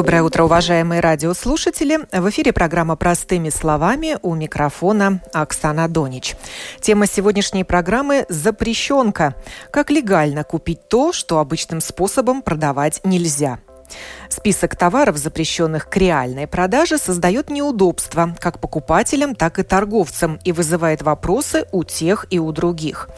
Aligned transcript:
Доброе 0.00 0.22
утро, 0.22 0.44
уважаемые 0.44 1.02
радиослушатели. 1.02 1.98
В 2.10 2.30
эфире 2.30 2.54
программа 2.54 2.96
«Простыми 2.96 3.50
словами» 3.50 4.16
у 4.22 4.34
микрофона 4.34 5.20
Оксана 5.34 5.88
Донич. 5.88 6.36
Тема 6.80 7.06
сегодняшней 7.06 7.64
программы– 7.64 8.24
запрещенка. 8.30 9.34
Как 9.70 9.90
легально 9.90 10.42
купить 10.42 10.88
то, 10.88 11.12
что 11.12 11.38
обычным 11.38 11.82
способом 11.82 12.40
продавать 12.40 13.02
нельзя– 13.04 13.58
Список 14.28 14.76
товаров, 14.76 15.16
запрещенных 15.16 15.88
к 15.88 15.96
реальной 15.96 16.46
продаже, 16.46 16.98
создает 16.98 17.50
неудобства 17.50 18.34
как 18.38 18.60
покупателям, 18.60 19.34
так 19.34 19.58
и 19.58 19.62
торговцам 19.62 20.38
и 20.44 20.52
вызывает 20.52 21.02
вопросы 21.02 21.66
у 21.72 21.84
тех 21.84 22.26
и 22.30 22.38
у 22.38 22.52
других. 22.52 23.08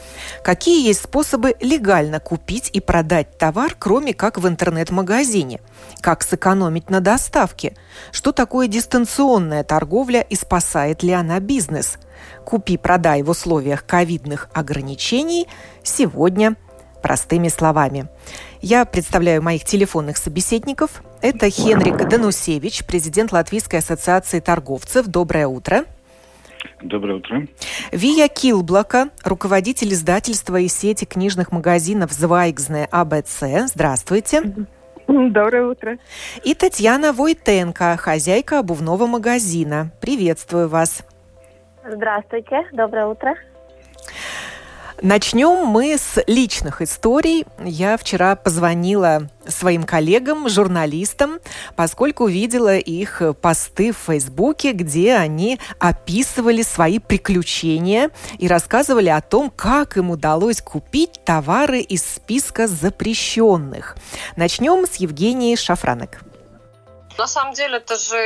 Какие 0.42 0.86
есть 0.86 1.02
способы 1.02 1.54
легально 1.60 2.20
купить 2.20 2.70
и 2.72 2.80
продать 2.80 3.38
товар, 3.38 3.76
кроме 3.78 4.14
как 4.14 4.38
в 4.38 4.48
интернет-магазине? 4.48 5.60
Как 6.00 6.22
сэкономить 6.22 6.90
на 6.90 7.00
доставке? 7.00 7.74
Что 8.10 8.32
такое 8.32 8.66
дистанционная 8.68 9.64
торговля 9.64 10.20
и 10.20 10.34
спасает 10.34 11.02
ли 11.02 11.12
она 11.12 11.40
бизнес? 11.40 11.98
Купи-продай 12.44 13.22
в 13.22 13.30
условиях 13.30 13.84
ковидных 13.84 14.48
ограничений 14.52 15.48
сегодня 15.82 16.56
простыми 17.02 17.48
словами. 17.48 18.08
Я 18.62 18.84
представляю 18.84 19.42
моих 19.42 19.64
телефонных 19.64 20.16
собеседников. 20.16 21.02
Это 21.20 21.50
Хенрик 21.50 22.08
Данусевич, 22.08 22.86
президент 22.86 23.32
Латвийской 23.32 23.80
ассоциации 23.80 24.38
торговцев. 24.38 25.08
Доброе 25.08 25.48
утро. 25.48 25.84
Доброе 26.80 27.16
утро. 27.16 27.48
Вия 27.90 28.28
Килблока, 28.28 29.08
руководитель 29.24 29.92
издательства 29.92 30.60
и 30.60 30.68
сети 30.68 31.04
книжных 31.04 31.50
магазинов 31.50 32.12
«Звайгзне 32.12 32.86
АБЦ». 32.88 33.66
Здравствуйте. 33.66 34.42
Доброе 35.08 35.66
утро. 35.66 35.98
И 36.44 36.54
Татьяна 36.54 37.12
Войтенко, 37.12 37.96
хозяйка 37.96 38.60
обувного 38.60 39.08
магазина. 39.08 39.90
Приветствую 40.00 40.68
вас. 40.68 41.02
Здравствуйте. 41.84 42.64
Доброе 42.72 43.06
утро. 43.06 43.34
Начнем 45.02 45.66
мы 45.66 45.98
с 45.98 46.22
личных 46.28 46.80
историй. 46.80 47.44
Я 47.64 47.96
вчера 47.96 48.36
позвонила 48.36 49.28
своим 49.48 49.82
коллегам, 49.82 50.48
журналистам, 50.48 51.40
поскольку 51.74 52.28
видела 52.28 52.76
их 52.76 53.20
посты 53.40 53.92
в 53.92 53.96
Фейсбуке, 53.96 54.70
где 54.70 55.14
они 55.14 55.58
описывали 55.80 56.62
свои 56.62 57.00
приключения 57.00 58.10
и 58.38 58.46
рассказывали 58.46 59.08
о 59.08 59.20
том, 59.20 59.50
как 59.50 59.96
им 59.96 60.10
удалось 60.10 60.62
купить 60.62 61.20
товары 61.24 61.80
из 61.80 62.04
списка 62.04 62.68
запрещенных. 62.68 63.96
Начнем 64.36 64.86
с 64.86 64.94
Евгении 64.96 65.56
Шафранок. 65.56 66.31
На 67.18 67.26
самом 67.26 67.52
деле, 67.54 67.76
это 67.76 67.96
же 67.96 68.16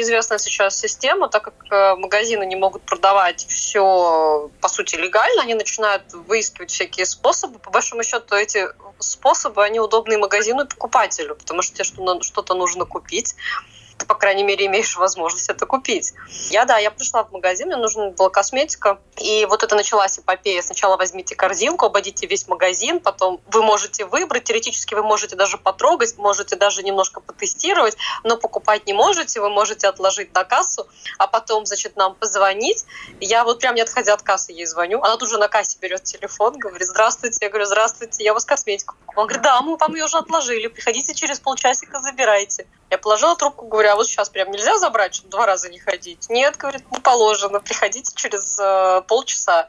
известная 0.00 0.38
сейчас 0.38 0.78
система, 0.78 1.28
так 1.28 1.44
как 1.44 1.54
э, 1.70 1.96
магазины 1.96 2.44
не 2.44 2.56
могут 2.56 2.82
продавать 2.82 3.46
все, 3.46 4.50
по 4.60 4.68
сути, 4.68 4.96
легально, 4.96 5.42
они 5.42 5.54
начинают 5.54 6.12
выискивать 6.12 6.70
всякие 6.70 7.06
способы. 7.06 7.58
По 7.58 7.70
большому 7.70 8.02
счету, 8.02 8.34
эти 8.34 8.68
способы, 8.98 9.64
они 9.64 9.80
удобны 9.80 10.18
магазину 10.18 10.64
и 10.64 10.68
покупателю, 10.68 11.36
потому 11.36 11.62
что 11.62 11.74
тебе 11.74 11.84
что-то 11.84 12.54
нужно 12.54 12.84
купить 12.84 13.34
ты, 13.98 14.06
по 14.06 14.14
крайней 14.14 14.42
мере, 14.42 14.66
имеешь 14.66 14.96
возможность 14.96 15.48
это 15.48 15.66
купить. 15.66 16.12
Я, 16.50 16.64
да, 16.64 16.78
я 16.78 16.90
пришла 16.90 17.24
в 17.24 17.32
магазин, 17.32 17.68
мне 17.68 17.76
нужна 17.76 18.10
была 18.10 18.30
косметика, 18.30 18.98
и 19.16 19.46
вот 19.46 19.62
это 19.62 19.74
началась 19.74 20.18
эпопея. 20.18 20.62
Сначала 20.62 20.96
возьмите 20.96 21.34
корзинку, 21.34 21.86
обойдите 21.86 22.26
весь 22.26 22.48
магазин, 22.48 23.00
потом 23.00 23.40
вы 23.46 23.62
можете 23.62 24.04
выбрать, 24.04 24.44
теоретически 24.44 24.94
вы 24.94 25.02
можете 25.02 25.36
даже 25.36 25.58
потрогать, 25.58 26.16
можете 26.18 26.56
даже 26.56 26.82
немножко 26.82 27.20
потестировать, 27.20 27.96
но 28.22 28.36
покупать 28.36 28.86
не 28.86 28.92
можете, 28.92 29.40
вы 29.40 29.50
можете 29.50 29.88
отложить 29.88 30.34
на 30.34 30.44
кассу, 30.44 30.86
а 31.18 31.26
потом, 31.26 31.66
значит, 31.66 31.96
нам 31.96 32.14
позвонить. 32.14 32.84
Я 33.20 33.44
вот 33.44 33.60
прям 33.60 33.74
не 33.74 33.80
отходя 33.80 34.14
от 34.14 34.22
кассы 34.22 34.52
ей 34.52 34.66
звоню, 34.66 35.00
она 35.02 35.16
тут 35.16 35.28
же 35.28 35.38
на 35.38 35.48
кассе 35.48 35.78
берет 35.80 36.04
телефон, 36.04 36.58
говорит, 36.58 36.88
здравствуйте, 36.88 37.38
я 37.42 37.48
говорю, 37.48 37.66
здравствуйте, 37.66 38.24
я 38.24 38.32
у 38.32 38.34
вас 38.34 38.44
косметику. 38.44 38.94
Он 39.16 39.26
говорит, 39.26 39.42
да, 39.42 39.60
мы 39.62 39.76
вам 39.76 39.94
ее 39.94 40.04
уже 40.04 40.18
отложили, 40.18 40.66
приходите 40.66 41.14
через 41.14 41.38
полчасика, 41.38 42.00
забирайте. 42.00 42.66
Я 42.94 42.98
положила 42.98 43.34
трубку, 43.34 43.66
говорю, 43.66 43.90
а 43.90 43.96
вот 43.96 44.06
сейчас 44.06 44.28
прям 44.28 44.52
нельзя 44.52 44.78
забрать, 44.78 45.16
чтобы 45.16 45.30
два 45.32 45.46
раза 45.46 45.68
не 45.68 45.80
ходить? 45.80 46.30
Нет, 46.30 46.56
говорит, 46.56 46.84
не 46.92 47.00
положено, 47.00 47.58
приходите 47.58 48.12
через 48.14 48.56
э, 48.60 49.02
полчаса. 49.08 49.66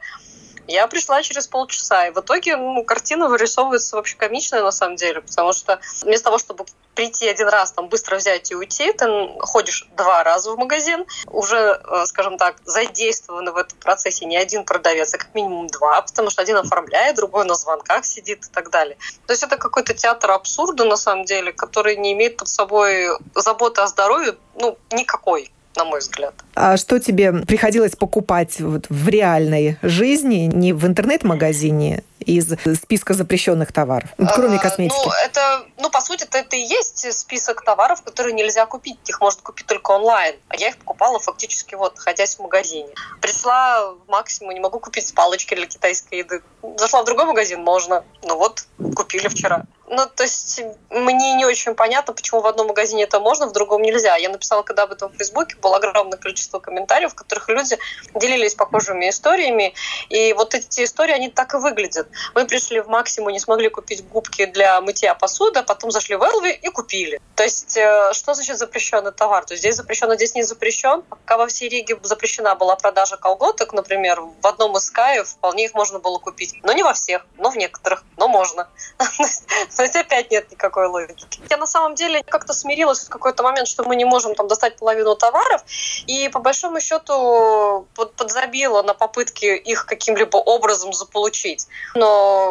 Я 0.68 0.86
пришла 0.88 1.22
через 1.22 1.46
полчаса, 1.46 2.08
и 2.08 2.10
в 2.10 2.18
итоге 2.18 2.56
ну, 2.56 2.84
картина 2.84 3.28
вырисовывается 3.28 3.96
вообще 3.96 4.16
комичная 4.16 4.62
на 4.62 4.72
самом 4.72 4.96
деле, 4.96 5.20
потому 5.20 5.52
что 5.52 5.80
вместо 6.02 6.24
того, 6.24 6.38
чтобы 6.38 6.64
прийти 6.94 7.28
один 7.28 7.48
раз, 7.48 7.72
там, 7.72 7.88
быстро 7.88 8.16
взять 8.16 8.50
и 8.50 8.54
уйти, 8.54 8.92
ты 8.92 9.06
ходишь 9.40 9.86
два 9.96 10.24
раза 10.24 10.50
в 10.50 10.58
магазин, 10.58 11.04
уже, 11.26 11.56
э, 11.56 12.06
скажем 12.06 12.38
так, 12.38 12.56
задействованы 12.64 13.52
в 13.52 13.56
этом 13.56 13.78
процессе 13.78 14.24
не 14.24 14.36
один 14.36 14.64
продавец, 14.64 15.14
а 15.14 15.18
как 15.18 15.34
минимум 15.34 15.68
два, 15.68 16.00
потому 16.02 16.30
что 16.30 16.42
один 16.42 16.56
оформляет, 16.56 17.16
другой 17.16 17.44
на 17.44 17.54
звонках 17.54 18.04
сидит 18.04 18.46
и 18.46 18.50
так 18.50 18.70
далее. 18.70 18.96
То 19.26 19.32
есть 19.32 19.42
это 19.42 19.58
какой-то 19.58 19.94
театр 19.94 20.30
абсурда, 20.30 20.84
на 20.84 20.96
самом 20.96 21.26
деле, 21.26 21.52
который 21.52 21.96
не 21.96 22.14
имеет 22.14 22.38
под 22.38 22.48
собой 22.48 23.08
заботы 23.34 23.82
о 23.82 23.86
здоровье, 23.86 24.36
ну, 24.54 24.78
никакой 24.90 25.52
на 25.76 25.84
мой 25.84 26.00
взгляд. 26.00 26.34
А 26.54 26.76
что 26.76 26.98
тебе 26.98 27.32
приходилось 27.32 27.96
покупать 27.96 28.60
вот 28.60 28.86
в 28.88 29.08
реальной 29.08 29.76
жизни, 29.82 30.50
не 30.52 30.72
в 30.72 30.86
интернет-магазине, 30.86 32.02
из 32.26 32.48
списка 32.78 33.14
запрещенных 33.14 33.72
товаров, 33.72 34.10
кроме 34.34 34.56
а, 34.56 34.60
косметики? 34.60 34.98
Ну, 35.04 35.12
это, 35.24 35.66
ну, 35.78 35.90
по 35.90 36.00
сути, 36.00 36.24
это, 36.24 36.38
это 36.38 36.56
и 36.56 36.60
есть 36.60 37.12
список 37.12 37.64
товаров, 37.64 38.02
которые 38.02 38.34
нельзя 38.34 38.66
купить. 38.66 38.98
Их 39.06 39.20
можно 39.20 39.40
купить 39.42 39.66
только 39.66 39.92
онлайн. 39.92 40.36
А 40.48 40.56
я 40.56 40.68
их 40.68 40.78
покупала 40.78 41.18
фактически 41.18 41.74
вот, 41.74 41.96
находясь 41.96 42.36
в 42.36 42.40
магазине. 42.40 42.88
Пришла 43.20 43.92
в 43.92 44.08
максимум, 44.08 44.52
не 44.52 44.60
могу 44.60 44.80
купить 44.80 45.14
палочки 45.14 45.54
для 45.54 45.66
китайской 45.66 46.18
еды. 46.18 46.42
Зашла 46.76 47.02
в 47.02 47.04
другой 47.04 47.26
магазин, 47.26 47.62
можно. 47.62 48.04
Ну 48.22 48.36
вот, 48.36 48.64
купили 48.94 49.28
вчера. 49.28 49.64
Ну, 49.88 50.04
то 50.06 50.24
есть 50.24 50.60
мне 50.90 51.34
не 51.34 51.44
очень 51.44 51.74
понятно, 51.74 52.12
почему 52.12 52.40
в 52.40 52.46
одном 52.46 52.66
магазине 52.66 53.04
это 53.04 53.20
можно, 53.20 53.46
в 53.46 53.52
другом 53.52 53.82
нельзя. 53.82 54.16
Я 54.16 54.30
написала, 54.30 54.62
когда 54.62 54.82
об 54.82 54.92
этом 54.92 55.12
в 55.12 55.16
Фейсбуке, 55.16 55.56
было 55.56 55.76
огромное 55.76 56.18
количество 56.18 56.58
комментариев, 56.58 57.12
в 57.12 57.14
которых 57.14 57.48
люди 57.48 57.78
делились 58.14 58.54
похожими 58.54 59.08
историями. 59.08 59.74
И 60.08 60.32
вот 60.32 60.54
эти 60.54 60.82
истории, 60.82 61.12
они 61.12 61.28
так 61.28 61.54
и 61.54 61.58
выглядят. 61.58 62.08
Мы 62.34 62.46
пришли 62.46 62.80
в 62.80 62.88
Максиму, 62.88 63.30
не 63.30 63.40
смогли 63.40 63.68
купить 63.68 64.06
губки 64.08 64.46
для 64.46 64.80
мытья 64.80 65.14
посуды, 65.14 65.60
а 65.60 65.62
потом 65.62 65.90
зашли 65.90 66.16
в 66.16 66.22
Элви 66.22 66.52
и 66.52 66.68
купили. 66.68 67.20
То 67.34 67.42
есть 67.42 67.76
э, 67.76 68.12
что 68.12 68.34
значит 68.34 68.58
запрещенный 68.58 69.12
товар? 69.12 69.44
То 69.44 69.54
есть 69.54 69.62
здесь 69.62 69.76
запрещен, 69.76 70.12
здесь 70.14 70.34
не 70.34 70.42
запрещен. 70.42 71.02
Пока 71.02 71.36
во 71.36 71.46
всей 71.46 71.68
Риге 71.68 71.98
запрещена 72.02 72.54
была 72.54 72.76
продажа 72.76 73.16
колготок, 73.16 73.72
например, 73.72 74.20
в 74.20 74.46
одном 74.46 74.76
из 74.76 74.90
Каев 74.90 75.28
вполне 75.28 75.66
их 75.66 75.74
можно 75.74 75.98
было 75.98 76.18
купить. 76.18 76.54
Но 76.62 76.72
не 76.72 76.82
во 76.82 76.92
всех, 76.94 77.26
но 77.36 77.50
в 77.50 77.56
некоторых, 77.56 78.04
но 78.16 78.28
можно. 78.28 78.68
То 79.76 79.82
есть 79.82 79.96
опять 79.96 80.30
нет 80.30 80.50
никакой 80.50 80.86
логики. 80.86 81.26
Я 81.50 81.56
на 81.56 81.66
самом 81.66 81.94
деле 81.94 82.22
как-то 82.22 82.52
смирилась 82.52 83.04
в 83.04 83.08
какой-то 83.08 83.42
момент, 83.42 83.68
что 83.68 83.84
мы 83.84 83.96
не 83.96 84.04
можем 84.04 84.34
там 84.34 84.48
достать 84.48 84.76
половину 84.76 85.16
товаров, 85.16 85.62
и 86.06 86.28
по 86.28 86.38
большому 86.38 86.80
счету 86.80 87.86
подзабила 88.16 88.82
на 88.82 88.94
попытки 88.94 89.46
их 89.56 89.86
каким-либо 89.86 90.36
образом 90.36 90.92
заполучить. 90.92 91.66
Но 91.94 92.05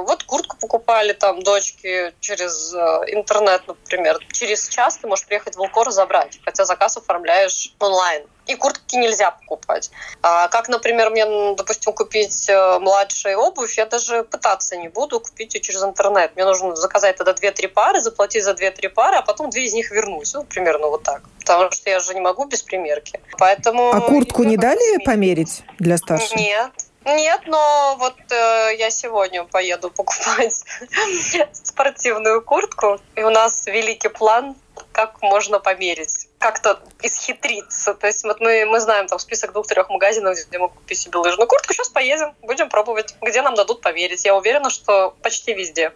вот 0.06 0.24
куртку 0.24 0.58
покупали 0.58 1.14
там 1.14 1.42
дочки 1.42 2.14
через 2.20 2.74
э, 2.74 2.78
интернет, 3.14 3.62
например. 3.68 4.20
Через 4.32 4.68
час 4.68 4.98
ты 4.98 5.08
можешь 5.08 5.26
приехать 5.26 5.56
в 5.56 5.58
Волкор 5.58 5.92
забрать, 5.92 6.40
хотя 6.44 6.66
заказ 6.66 6.98
оформляешь 6.98 7.74
онлайн 7.80 8.24
и 8.48 8.56
куртки 8.56 8.96
нельзя 8.96 9.32
покупать. 9.32 9.92
А 10.22 10.48
как, 10.48 10.70
например, 10.70 11.10
мне, 11.10 11.26
допустим, 11.56 11.94
купить 11.94 12.48
э, 12.50 12.80
младшую 12.80 13.38
обувь, 13.40 13.78
я 13.78 13.86
даже 13.86 14.24
пытаться 14.24 14.78
не 14.78 14.88
буду 14.88 15.20
купить 15.20 15.56
ее 15.56 15.62
через 15.62 15.84
интернет. 15.84 16.36
Мне 16.36 16.46
нужно 16.46 16.76
заказать 16.76 17.18
тогда 17.18 17.34
2-3 17.34 17.68
пары, 17.70 18.02
заплатить 18.02 18.44
за 18.44 18.52
2-3 18.52 18.90
пары, 18.90 19.18
а 19.18 19.22
потом 19.22 19.50
две 19.50 19.66
из 19.66 19.74
них 19.74 19.92
вернусь. 19.92 20.34
Ну, 20.34 20.44
примерно 20.44 20.88
вот 20.88 21.04
так. 21.04 21.24
Потому 21.40 21.72
что 21.72 21.90
я 21.90 22.00
же 22.00 22.14
не 22.14 22.22
могу 22.22 22.46
без 22.46 22.62
примерки. 22.62 23.20
Поэтому... 23.38 23.92
А 23.92 24.02
куртку 24.02 24.44
не 24.44 24.58
дали 24.58 25.04
померить 25.04 25.64
для 25.80 25.98
старших? 25.98 26.36
Нет. 26.36 26.72
Нет, 27.06 27.42
но 27.46 27.96
вот 28.00 28.16
э, 28.32 28.76
я 28.80 28.90
сегодня 28.90 29.44
поеду 29.44 29.92
покупать 29.92 30.64
спортивную 31.54 32.42
куртку, 32.42 33.00
и 33.16 33.22
у 33.22 33.30
нас 33.30 33.68
великий 33.68 34.10
план, 34.10 34.56
как 34.92 35.22
можно 35.22 35.60
померить 35.60 36.28
как-то 36.40 36.80
исхитриться. 37.02 37.94
То 37.94 38.08
есть 38.08 38.24
вот 38.24 38.40
мы, 38.40 38.66
мы 38.66 38.80
знаем 38.80 39.06
там 39.08 39.20
список 39.20 39.54
двух-трех 39.54 39.90
магазинов, 39.90 40.38
где 40.48 40.58
мы 40.58 40.70
купить 40.70 40.98
себе 40.98 41.20
лыжную 41.20 41.48
куртку. 41.48 41.74
Сейчас 41.74 41.90
поедем, 41.90 42.34
будем 42.42 42.70
пробовать, 42.70 43.16
где 43.22 43.44
нам 43.44 43.54
дадут 43.54 43.82
померить. 43.82 44.26
Я 44.26 44.36
уверена, 44.36 44.72
что 44.72 45.16
почти 45.22 45.54
везде. 45.54 45.94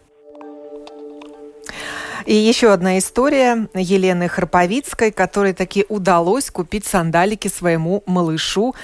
И 2.26 2.36
еще 2.36 2.72
одна 2.72 3.00
история 3.00 3.68
Елены 3.74 4.28
Храповицкой, 4.28 5.12
которой 5.12 5.54
таки 5.54 5.86
удалось 5.90 6.52
купить 6.52 6.86
сандалики 6.86 7.48
своему 7.48 8.04
малышу 8.06 8.76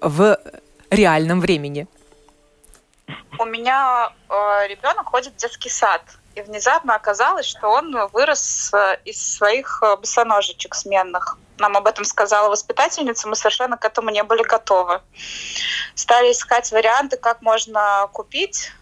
в 0.00 0.38
реальном 0.90 1.40
времени. 1.40 1.86
У 3.38 3.44
меня 3.44 4.12
э, 4.28 4.66
ребенок 4.68 5.06
ходит 5.08 5.34
в 5.34 5.36
детский 5.36 5.68
сад, 5.68 6.02
и 6.34 6.42
внезапно 6.42 6.94
оказалось, 6.94 7.46
что 7.46 7.68
он 7.68 7.94
вырос 8.12 8.72
э, 8.72 8.98
из 9.04 9.36
своих 9.36 9.82
э, 9.82 9.96
босоножечек 9.96 10.74
сменных. 10.74 11.38
Нам 11.58 11.76
об 11.76 11.86
этом 11.86 12.04
сказала 12.04 12.48
воспитательница, 12.48 13.28
мы 13.28 13.36
совершенно 13.36 13.76
к 13.76 13.84
этому 13.84 14.10
не 14.10 14.22
были 14.22 14.42
готовы. 14.42 15.00
Стали 15.94 16.32
искать 16.32 16.70
варианты, 16.72 17.16
как 17.16 17.42
можно 17.42 18.08
купить 18.12 18.72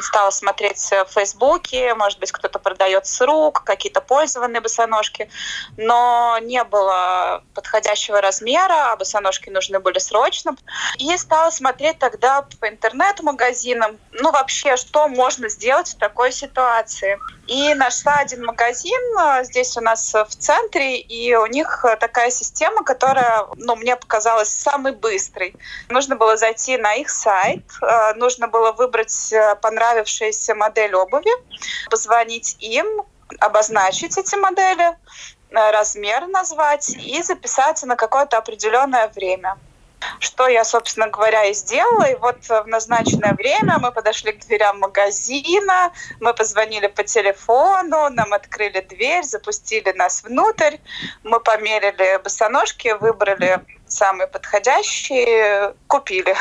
стала 0.00 0.30
смотреть 0.30 0.78
в 0.78 1.06
Фейсбуке, 1.12 1.94
может 1.94 2.18
быть, 2.18 2.32
кто-то 2.32 2.58
продает 2.58 3.06
с 3.06 3.20
рук, 3.20 3.62
какие-то 3.64 4.00
пользованные 4.00 4.60
босоножки, 4.60 5.30
но 5.76 6.38
не 6.42 6.62
было 6.64 7.42
подходящего 7.54 8.20
размера, 8.20 8.92
а 8.92 8.96
босоножки 8.96 9.50
нужны 9.50 9.78
были 9.80 9.98
срочно. 9.98 10.56
И 10.98 11.16
стала 11.16 11.50
смотреть 11.50 11.98
тогда 11.98 12.46
по 12.60 12.68
интернет-магазинам, 12.68 13.98
ну 14.12 14.30
вообще, 14.30 14.76
что 14.76 15.08
можно 15.08 15.48
сделать 15.48 15.88
в 15.88 15.98
такой 15.98 16.32
ситуации. 16.32 17.18
И 17.48 17.72
нашла 17.72 18.16
один 18.16 18.44
магазин 18.44 19.00
э, 19.18 19.42
здесь 19.44 19.74
у 19.78 19.80
нас 19.80 20.12
в 20.12 20.36
центре, 20.36 20.98
и 20.98 21.34
у 21.34 21.46
них 21.46 21.82
такая 21.98 22.30
система, 22.30 22.84
которая, 22.84 23.46
ну, 23.56 23.74
мне 23.74 23.96
показалась 23.96 24.50
самой 24.50 24.92
быстрой. 24.92 25.56
Нужно 25.88 26.16
было 26.16 26.36
зайти 26.36 26.76
на 26.76 26.92
их 26.94 27.08
сайт, 27.08 27.64
э, 27.80 28.14
нужно 28.16 28.48
было 28.48 28.72
выбрать 28.72 29.32
э, 29.32 29.56
понравившуюся 29.62 30.54
модель 30.54 30.94
обуви, 30.94 31.30
позвонить 31.90 32.56
им, 32.60 32.86
обозначить 33.40 34.18
эти 34.18 34.36
модели, 34.36 34.98
размер 35.50 36.26
назвать 36.26 36.90
и 36.90 37.22
записаться 37.22 37.86
на 37.86 37.96
какое-то 37.96 38.36
определенное 38.36 39.08
время. 39.08 39.56
Что 40.20 40.48
я, 40.48 40.64
собственно 40.64 41.08
говоря, 41.08 41.44
и 41.44 41.52
сделала. 41.52 42.04
И 42.04 42.14
вот 42.16 42.48
в 42.48 42.64
назначенное 42.66 43.34
время 43.34 43.78
мы 43.78 43.92
подошли 43.92 44.32
к 44.32 44.40
дверям 44.46 44.80
магазина, 44.80 45.92
мы 46.20 46.34
позвонили 46.34 46.86
по 46.86 47.04
телефону, 47.04 48.08
нам 48.10 48.32
открыли 48.32 48.80
дверь, 48.80 49.24
запустили 49.24 49.92
нас 49.92 50.22
внутрь, 50.22 50.76
мы 51.22 51.40
померили 51.40 52.20
босоножки, 52.22 52.96
выбрали 53.00 53.60
самые 53.86 54.26
подходящие, 54.26 55.74
купили. 55.86 56.34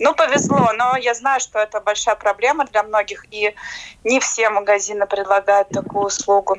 Ну, 0.00 0.14
повезло, 0.14 0.72
но 0.74 0.96
я 0.96 1.14
знаю, 1.14 1.40
что 1.40 1.58
это 1.58 1.80
большая 1.80 2.14
проблема 2.14 2.64
для 2.66 2.82
многих, 2.82 3.24
и 3.30 3.54
не 4.04 4.20
все 4.20 4.50
магазины 4.50 5.06
предлагают 5.06 5.68
такую 5.70 6.06
услугу. 6.06 6.56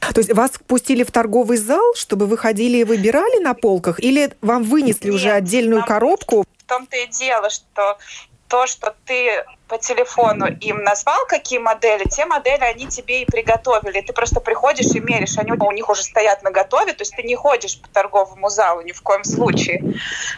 То 0.00 0.20
есть 0.20 0.32
вас 0.32 0.52
пустили 0.66 1.02
в 1.02 1.10
торговый 1.10 1.56
зал, 1.56 1.94
чтобы 1.94 2.26
вы 2.26 2.38
ходили 2.38 2.78
и 2.78 2.84
выбирали 2.84 3.42
на 3.42 3.54
полках, 3.54 4.00
или 4.00 4.32
вам 4.40 4.62
вынесли 4.62 5.06
Нет, 5.06 5.14
уже 5.14 5.30
отдельную 5.30 5.84
коробку? 5.84 6.44
В 6.58 6.68
том-то 6.68 6.96
и 6.96 7.06
дело, 7.08 7.50
что 7.50 7.98
то, 8.48 8.66
что 8.66 8.94
ты 9.04 9.44
по 9.68 9.78
телефону 9.78 10.46
им 10.46 10.84
назвал, 10.84 11.26
какие 11.26 11.58
модели, 11.58 12.04
те 12.04 12.24
модели 12.24 12.62
они 12.62 12.86
тебе 12.86 13.22
и 13.22 13.24
приготовили. 13.24 14.00
Ты 14.00 14.12
просто 14.12 14.40
приходишь 14.40 14.94
и 14.94 15.00
меришь, 15.00 15.38
они 15.38 15.52
у 15.52 15.72
них 15.72 15.88
уже 15.88 16.04
стоят 16.04 16.42
на 16.44 16.52
готове, 16.52 16.92
то 16.92 17.02
есть 17.02 17.14
ты 17.16 17.24
не 17.24 17.34
ходишь 17.34 17.80
по 17.80 17.88
торговому 17.88 18.48
залу 18.48 18.82
ни 18.82 18.92
в 18.92 19.02
коем 19.02 19.24
случае. 19.24 19.82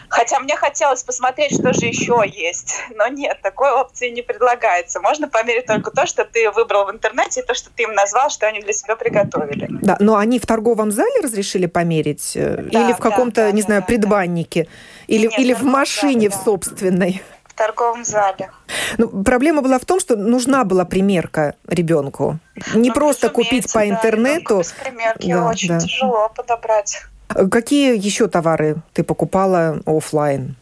Хотя 0.07 0.39
мне 0.39 0.55
хотелось 0.55 1.03
посмотреть, 1.03 1.53
что 1.53 1.73
же 1.73 1.85
еще 1.85 2.23
есть. 2.25 2.79
Но 2.95 3.07
нет, 3.07 3.39
такой 3.43 3.71
опции 3.71 4.09
не 4.09 4.23
предлагается. 4.23 4.99
Можно 4.99 5.27
померить 5.27 5.67
только 5.67 5.91
то, 5.91 6.07
что 6.07 6.25
ты 6.25 6.49
выбрал 6.49 6.85
в 6.85 6.91
интернете, 6.91 7.41
и 7.41 7.43
то, 7.43 7.53
что 7.53 7.69
ты 7.69 7.83
им 7.83 7.93
назвал, 7.93 8.31
что 8.31 8.47
они 8.47 8.61
для 8.61 8.73
себя 8.73 8.95
приготовили. 8.95 9.67
Да, 9.69 9.97
но 9.99 10.17
они 10.17 10.39
в 10.39 10.47
торговом 10.47 10.91
зале 10.91 11.21
разрешили 11.21 11.67
померить? 11.67 12.33
Э, 12.35 12.63
да, 12.63 12.83
или 12.83 12.93
в 12.93 12.97
каком-то, 12.97 13.41
да, 13.41 13.51
не 13.51 13.61
да, 13.61 13.65
знаю, 13.67 13.81
да, 13.81 13.87
предбаннике? 13.87 14.67
Или, 15.07 15.27
Нет, 15.27 15.39
или 15.39 15.53
в 15.53 15.63
машине 15.63 16.29
зале, 16.29 16.41
в 16.41 16.45
собственной? 16.45 17.21
Торговом 17.59 18.05
зале. 18.05 18.49
Ну, 18.97 19.23
проблема 19.23 19.61
была 19.61 19.77
в 19.77 19.85
том, 19.85 19.99
что 19.99 20.15
нужна 20.15 20.63
была 20.63 20.85
примерка 20.85 21.53
ребенку. 21.67 22.39
Не 22.73 22.89
ну, 22.89 22.95
просто 22.95 23.29
купить 23.29 23.71
по 23.73 23.87
интернету. 23.87 24.55
Да, 24.55 24.59
без 24.59 24.71
примерки 24.71 25.33
да, 25.33 25.47
очень 25.47 25.69
да. 25.69 25.79
тяжело 25.79 26.29
подобрать. 26.35 27.03
Какие 27.27 27.97
еще 28.07 28.27
товары 28.27 28.77
ты 28.93 29.03
покупала 29.03 29.79
офлайн? 29.85 30.55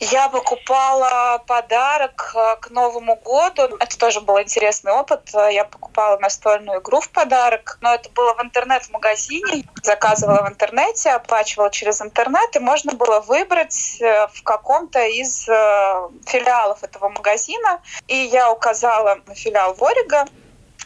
Я 0.00 0.30
покупала 0.30 1.42
подарок 1.46 2.32
э, 2.34 2.56
к 2.62 2.70
Новому 2.70 3.16
году. 3.16 3.76
Это 3.78 3.98
тоже 3.98 4.22
был 4.22 4.40
интересный 4.40 4.92
опыт. 4.92 5.28
Я 5.34 5.66
покупала 5.66 6.18
настольную 6.18 6.80
игру 6.80 7.00
в 7.00 7.10
подарок, 7.10 7.76
но 7.82 7.94
это 7.94 8.08
было 8.08 8.34
в 8.34 8.42
интернет-магазине. 8.42 9.64
Заказывала 9.82 10.46
в 10.46 10.48
интернете, 10.48 11.10
оплачивала 11.10 11.70
через 11.70 12.00
интернет, 12.00 12.56
и 12.56 12.60
можно 12.60 12.94
было 12.94 13.20
выбрать 13.20 14.00
э, 14.00 14.26
в 14.32 14.42
каком-то 14.42 15.04
из 15.06 15.46
э, 15.46 16.08
филиалов 16.26 16.82
этого 16.82 17.10
магазина. 17.10 17.82
И 18.08 18.16
я 18.16 18.50
указала 18.50 19.18
филиал 19.34 19.74
Ворига, 19.74 20.24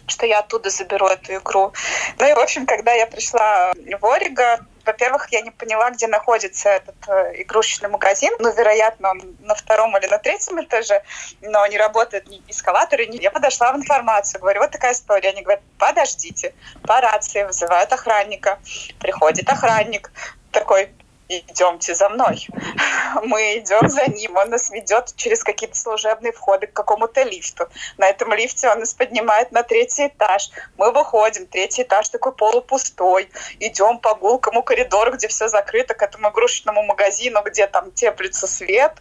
что 0.09 0.27
я 0.27 0.41
оттуда 0.41 0.71
заберу 0.71 1.07
эту 1.07 1.37
игру. 1.37 1.73
Ну 2.19 2.29
и, 2.29 2.35
в 2.35 2.39
общем, 2.41 2.67
когда 2.67 2.93
я 2.93 3.07
пришла 3.07 3.73
в 3.75 4.07
Ориго, 4.07 4.59
во-первых, 4.85 5.33
я 5.33 5.41
не 5.41 5.51
поняла, 5.51 5.91
где 5.91 6.07
находится 6.07 6.69
этот 6.69 6.97
э, 7.09 7.43
игрушечный 7.43 7.89
магазин. 7.89 8.33
Ну, 8.39 8.53
вероятно, 8.53 9.11
он 9.11 9.37
на 9.41 9.55
втором 9.55 9.97
или 9.97 10.07
на 10.07 10.19
третьем 10.19 10.63
этаже, 10.63 11.03
но 11.41 11.67
не 11.67 11.79
работает 11.79 12.29
ни 12.29 12.43
эскалаторы. 12.49 13.07
Ни... 13.07 13.21
Я 13.21 13.31
подошла 13.31 13.73
в 13.73 13.77
информацию, 13.77 14.41
говорю, 14.41 14.61
вот 14.61 14.71
такая 14.71 14.93
история. 14.93 15.31
Они 15.31 15.43
говорят, 15.43 15.63
подождите, 15.79 16.55
по 16.83 17.01
рации 17.01 17.45
вызывают 17.45 17.93
охранника. 17.93 18.59
Приходит 18.99 19.49
охранник, 19.49 20.11
такой, 20.51 20.91
идемте 21.29 21.95
за 21.95 22.09
мной. 22.09 22.47
Мы 23.23 23.59
идем 23.59 23.89
за 23.89 24.07
ним, 24.07 24.37
он 24.37 24.51
нас 24.51 24.71
ведет 24.71 25.15
через 25.17 25.43
какие-то 25.43 25.77
служебные 25.77 26.33
входы 26.33 26.67
к 26.67 26.73
какому-то 26.73 27.23
лифту. 27.23 27.69
На 27.99 28.09
этом 28.09 28.33
лифте 28.33 28.69
он 28.69 28.81
нас 28.81 28.95
поднимает 28.95 29.53
на 29.53 29.63
третий 29.63 30.09
этаж. 30.09 30.51
Мы 30.77 30.93
выходим, 30.93 31.47
третий 31.47 31.83
этаж 31.83 32.09
такой 32.09 32.33
полупустой. 32.33 33.31
Идем 33.61 33.99
по 33.99 34.15
гулкому 34.15 34.63
коридору, 34.63 35.13
где 35.13 35.29
все 35.29 35.49
закрыто, 35.49 35.95
к 35.95 36.03
этому 36.03 36.31
игрушечному 36.31 36.83
магазину, 36.83 37.43
где 37.43 37.67
там 37.67 37.91
теплится 37.93 38.47
свет 38.47 38.93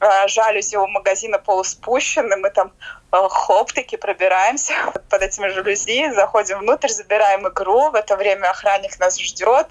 а, 0.00 0.26
жалюзи 0.28 0.76
у 0.76 0.86
магазина 0.86 1.38
полуспущены, 1.38 2.36
мы 2.36 2.50
там 2.50 2.72
а, 3.10 3.28
хоп 3.28 3.72
таки 3.72 3.98
пробираемся 3.98 4.72
под 5.10 5.22
этими 5.22 5.48
жалюзи, 5.48 6.12
заходим 6.12 6.60
внутрь, 6.60 6.88
забираем 6.88 7.46
игру, 7.48 7.90
в 7.90 7.94
это 7.94 8.16
время 8.16 8.48
охранник 8.48 8.98
нас 8.98 9.20
ждет, 9.20 9.68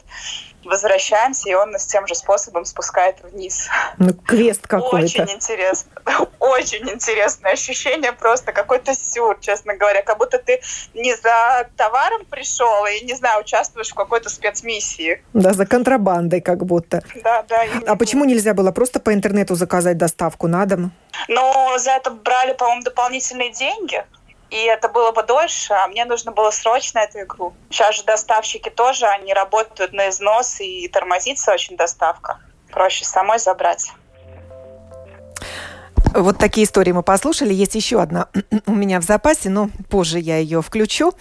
возвращаемся, 0.64 1.50
и 1.50 1.54
он 1.54 1.72
нас 1.72 1.86
тем 1.86 2.08
же 2.08 2.16
способом 2.16 2.66
спускает 2.66 3.18
вниз. 3.24 3.70
Ну, 3.98 4.14
квест 4.14 4.68
какой-то. 4.68 5.06
Очень 5.06 5.32
интересно. 5.32 5.92
Очень 6.40 6.90
интересное 6.90 7.54
ощущение, 7.54 8.12
просто 8.12 8.52
какой-то 8.52 8.94
сюр, 8.94 9.38
честно 9.40 9.76
говоря. 9.76 10.02
Как 10.02 10.18
будто 10.18 10.38
ты 10.38 10.62
не 10.94 11.16
за 11.16 11.70
товаром 11.76 12.26
пришел 12.26 12.86
и, 12.86 13.06
не 13.06 13.14
знаю, 13.14 13.42
участвуешь 13.42 13.90
в 13.90 13.96
какой-то 13.96 14.30
спецмиссии. 14.30 15.24
Да, 15.34 15.54
за 15.54 15.66
контрабандой 15.66 16.42
как 16.42 16.66
будто. 16.66 17.04
Да, 17.24 17.44
да. 17.48 17.64
А 17.88 17.96
почему 17.96 18.26
нельзя 18.26 18.54
было 18.54 18.72
просто 18.72 19.00
по 19.00 19.14
интернету 19.14 19.56
заказать 19.56 19.98
доставку 19.98 20.48
на 20.48 20.66
дом? 20.66 20.92
Ну, 21.28 21.78
за 21.78 21.92
это 21.92 22.12
брали, 22.12 22.54
по-моему, 22.54 22.84
дополнительные 22.84 23.52
деньги 23.52 24.04
и 24.50 24.58
это 24.58 24.90
было 24.90 25.12
бы 25.12 25.24
дольше, 25.24 25.74
а 25.74 25.88
мне 25.88 26.06
нужно 26.06 26.32
было 26.32 26.50
срочно 26.52 27.00
эту 27.00 27.22
игру. 27.22 27.54
Сейчас 27.70 27.98
же 27.98 28.04
доставщики 28.04 28.70
тоже, 28.70 29.06
они 29.06 29.34
работают 29.34 29.94
на 29.94 30.10
износ, 30.10 30.60
и 30.60 30.88
тормозится 30.88 31.54
очень 31.54 31.78
доставка. 31.78 32.40
Проще 32.72 33.06
самой 33.06 33.40
забрать. 33.40 33.92
Вот 36.14 36.40
такие 36.40 36.66
истории 36.66 36.92
мы 36.92 37.04
послушали. 37.04 37.54
Есть 37.54 37.76
еще 37.76 38.02
одна 38.02 38.28
у 38.66 38.74
меня 38.74 39.00
в 39.00 39.04
запасе, 39.04 39.50
но 39.50 39.70
позже 39.90 40.20
я 40.20 40.38
ее 40.38 40.62
включу. 40.62 41.14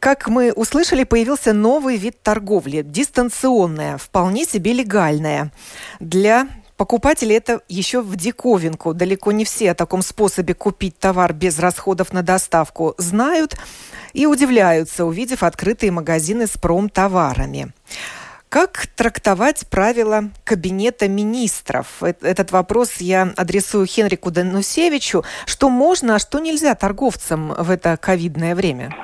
Как 0.00 0.28
мы 0.28 0.52
услышали, 0.52 1.04
появился 1.04 1.52
новый 1.52 1.96
вид 1.96 2.22
торговли, 2.22 2.82
дистанционная, 2.82 3.96
вполне 3.96 4.44
себе 4.44 4.74
легальная, 4.74 5.50
для 5.98 6.46
Покупатели 6.78 7.34
это 7.34 7.60
еще 7.68 8.02
в 8.02 8.14
диковинку. 8.14 8.94
Далеко 8.94 9.32
не 9.32 9.44
все 9.44 9.72
о 9.72 9.74
таком 9.74 10.00
способе 10.00 10.54
купить 10.54 10.96
товар 10.96 11.32
без 11.32 11.58
расходов 11.58 12.12
на 12.12 12.22
доставку 12.22 12.94
знают 12.98 13.56
и 14.12 14.26
удивляются, 14.26 15.04
увидев 15.04 15.42
открытые 15.42 15.90
магазины 15.90 16.46
с 16.46 16.56
промтоварами. 16.56 17.72
Как 18.48 18.86
трактовать 18.96 19.68
правила 19.68 20.30
кабинета 20.44 21.08
министров? 21.08 22.00
Этот 22.00 22.52
вопрос 22.52 23.00
я 23.00 23.34
адресую 23.36 23.84
Хенрику 23.86 24.30
Данусевичу. 24.30 25.24
Что 25.46 25.70
можно, 25.70 26.14
а 26.14 26.18
что 26.20 26.38
нельзя 26.38 26.76
торговцам 26.76 27.54
в 27.58 27.70
это 27.72 27.96
ковидное 27.96 28.54
время? 28.54 28.94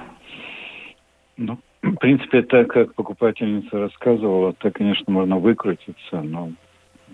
Ну, 1.36 1.58
в 1.82 1.96
принципе, 1.96 2.42
так 2.42 2.68
как 2.68 2.94
покупательница 2.94 3.78
рассказывала, 3.78 4.52
так, 4.52 4.74
конечно, 4.74 5.12
можно 5.12 5.38
выкрутиться, 5.38 6.20
но 6.22 6.52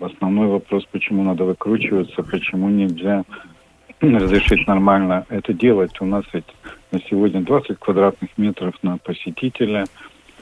Основной 0.01 0.47
вопрос, 0.47 0.83
почему 0.91 1.23
надо 1.23 1.43
выкручиваться, 1.43 2.23
почему 2.23 2.69
нельзя 2.69 3.23
разрешить 4.01 4.67
нормально 4.67 5.27
это 5.29 5.53
делать. 5.53 6.01
У 6.01 6.05
нас 6.05 6.25
ведь 6.33 6.47
на 6.91 6.99
сегодня 7.01 7.41
20 7.41 7.77
квадратных 7.77 8.35
метров 8.35 8.73
на 8.81 8.97
посетителя. 8.97 9.85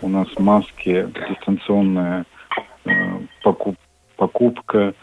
У 0.02 0.08
нас 0.08 0.28
маски, 0.38 1.10
дистанционная 1.30 2.26
э, 2.86 2.92
покуп, 3.44 3.76
покупка, 4.16 4.94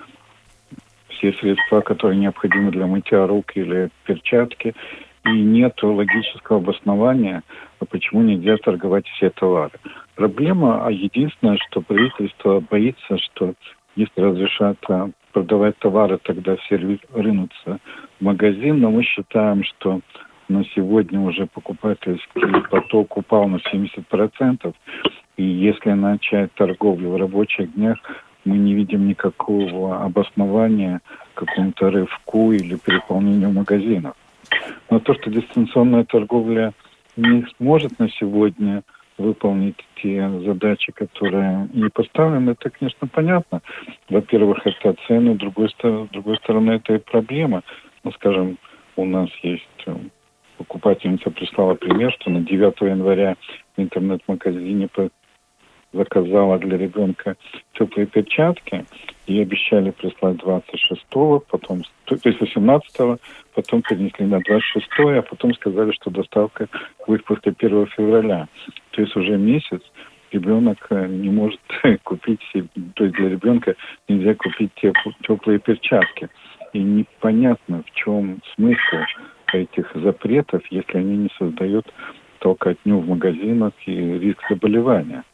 все 1.08 1.34
средства, 1.34 1.82
которые 1.82 2.18
необходимы 2.18 2.70
для 2.70 2.86
мытья 2.86 3.26
рук 3.26 3.52
или 3.56 3.90
перчатки. 4.04 4.74
И 5.26 5.28
нет 5.28 5.82
логического 5.82 6.60
обоснования, 6.60 7.42
почему 7.90 8.22
нельзя 8.22 8.56
торговать 8.56 9.06
все 9.08 9.28
товары. 9.28 9.72
Проблема, 10.14 10.86
а 10.86 10.90
единственное, 10.90 11.58
что 11.68 11.82
правительство 11.82 12.60
боится, 12.60 13.18
что 13.18 13.52
если 13.96 14.20
разрешат 14.20 14.78
продавать 15.32 15.76
товары, 15.78 16.18
тогда 16.22 16.56
все 16.56 16.76
рынутся 17.12 17.78
в 18.20 18.24
магазин, 18.24 18.80
но 18.80 18.90
мы 18.90 19.02
считаем, 19.02 19.64
что 19.64 20.00
на 20.48 20.64
сегодня 20.64 21.20
уже 21.20 21.46
покупательский 21.46 22.62
поток 22.70 23.16
упал 23.16 23.48
на 23.48 23.56
70%, 23.56 24.74
и 25.36 25.42
если 25.42 25.90
начать 25.92 26.52
торговлю 26.54 27.10
в 27.10 27.16
рабочих 27.16 27.74
днях, 27.74 27.98
мы 28.44 28.58
не 28.58 28.74
видим 28.74 29.08
никакого 29.08 30.04
обоснования 30.04 31.00
какому-то 31.34 31.90
рывку 31.90 32.52
или 32.52 32.76
переполнению 32.76 33.50
магазинов. 33.50 34.14
Но 34.88 35.00
то, 35.00 35.14
что 35.14 35.30
дистанционная 35.30 36.04
торговля 36.04 36.72
не 37.16 37.44
сможет 37.56 37.98
на 37.98 38.08
сегодня 38.08 38.84
выполнить 39.18 39.76
те 39.96 40.28
задачи, 40.40 40.92
которые 40.92 41.68
ей 41.72 41.90
поставлены, 41.90 42.50
это, 42.50 42.70
конечно, 42.70 43.08
понятно. 43.08 43.62
Во-первых, 44.08 44.66
это 44.66 44.94
цены, 45.06 45.34
другой, 45.34 45.70
с 45.70 46.08
другой 46.12 46.36
стороны, 46.36 46.72
это 46.72 46.94
и 46.94 46.98
проблема. 46.98 47.62
Ну, 48.04 48.12
скажем, 48.12 48.58
у 48.96 49.04
нас 49.04 49.28
есть 49.42 49.66
э, 49.86 49.96
покупательница 50.58 51.30
прислала 51.30 51.74
пример, 51.74 52.12
что 52.12 52.30
на 52.30 52.40
9 52.40 52.80
января 52.82 53.36
в 53.76 53.80
интернет-магазине 53.80 54.88
заказала 55.92 56.58
для 56.58 56.76
ребенка 56.76 57.36
теплые 57.74 58.06
перчатки 58.06 58.84
и 59.26 59.40
обещали 59.40 59.90
прислать 59.90 60.36
26-го, 60.36 61.40
потом, 61.40 61.82
то 62.04 62.16
есть 62.22 62.38
18-го, 62.38 63.18
потом 63.54 63.82
перенесли 63.82 64.26
на 64.26 64.36
26-е, 64.36 65.18
а 65.18 65.22
потом 65.22 65.54
сказали, 65.54 65.92
что 65.92 66.10
доставка 66.10 66.68
будет 67.06 67.24
после 67.24 67.54
1 67.56 67.86
февраля. 67.88 68.48
То 68.90 69.02
есть 69.02 69.16
уже 69.16 69.36
месяц 69.36 69.82
ребенок 70.32 70.78
э, 70.90 71.06
не 71.06 71.30
может 71.30 71.60
купить 72.04 72.40
то 72.94 73.04
есть 73.04 73.16
для 73.16 73.28
ребенка 73.28 73.74
нельзя 74.08 74.34
купить 74.34 74.72
теплые 75.22 75.58
перчатки. 75.58 76.28
И 76.72 76.78
непонятно, 76.78 77.82
в 77.86 77.90
чем 77.94 78.40
смысл 78.54 78.96
этих 79.52 79.90
запретов, 79.94 80.62
если 80.70 80.98
они 80.98 81.16
не 81.16 81.30
создают 81.38 81.86
толкотню 82.40 82.98
в 82.98 83.08
магазинах 83.08 83.72
и 83.86 83.92
риск 83.92 84.42
заболевания. 84.48 85.24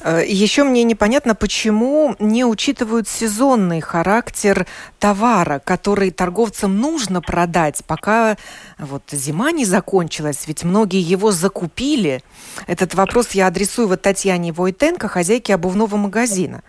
Э, 0.00 0.22
Еще 0.26 0.64
мне 0.64 0.82
непонятно, 0.84 1.34
почему 1.34 2.16
не 2.18 2.44
учитывают 2.44 3.08
сезонный 3.08 3.80
характер 3.80 4.66
товара, 4.98 5.60
который 5.64 6.10
торговцам 6.10 6.78
нужно 6.80 7.20
продать, 7.20 7.82
пока 7.86 8.36
вот 8.78 9.02
зима 9.10 9.52
не 9.52 9.64
закончилась, 9.64 10.44
ведь 10.46 10.64
многие 10.64 11.00
его 11.00 11.32
закупили. 11.32 12.22
Этот 12.66 12.94
вопрос 12.94 13.30
я 13.32 13.46
адресую 13.46 13.88
вот 13.88 14.02
Татьяне 14.02 14.52
Войтенко, 14.52 15.08
хозяйке 15.08 15.54
обувного 15.54 15.96
магазина. 15.96 16.62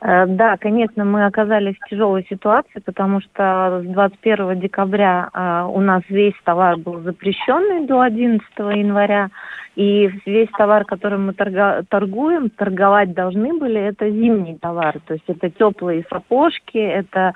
Э, 0.00 0.26
да, 0.26 0.56
конечно, 0.58 1.04
мы 1.04 1.24
оказались 1.24 1.76
в 1.80 1.88
тяжелой 1.88 2.26
ситуации, 2.28 2.80
потому 2.84 3.20
что 3.20 3.82
с 3.82 3.86
21 3.86 4.60
декабря 4.60 5.30
э, 5.32 5.66
у 5.70 5.80
нас 5.80 6.02
весь 6.08 6.34
товар 6.44 6.76
был 6.76 7.00
запрещенный 7.00 7.86
до 7.86 8.00
11 8.00 8.46
января, 8.58 9.30
и 9.76 10.10
весь 10.26 10.50
товар, 10.50 10.84
которым 10.84 11.26
мы 11.26 11.32
торгуем, 11.32 12.50
торговать 12.50 13.12
должны 13.14 13.58
были, 13.58 13.80
это 13.80 14.08
зимний 14.10 14.56
товар, 14.58 15.00
то 15.06 15.14
есть 15.14 15.24
это 15.26 15.50
теплые 15.50 16.04
сапожки, 16.10 16.78
это 16.78 17.32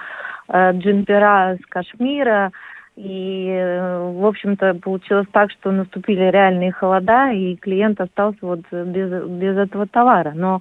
э, 0.48 0.72
джемпера 0.72 1.56
с 1.56 1.66
Кашмира, 1.66 2.52
и, 2.96 3.78
в 4.12 4.26
общем-то, 4.26 4.74
получилось 4.74 5.28
так, 5.32 5.52
что 5.52 5.70
наступили 5.70 6.30
реальные 6.32 6.72
холода, 6.72 7.30
и 7.30 7.54
клиент 7.54 8.00
остался 8.00 8.38
вот 8.42 8.60
без, 8.72 9.24
без 9.24 9.56
этого 9.56 9.86
товара. 9.86 10.32
Но 10.34 10.58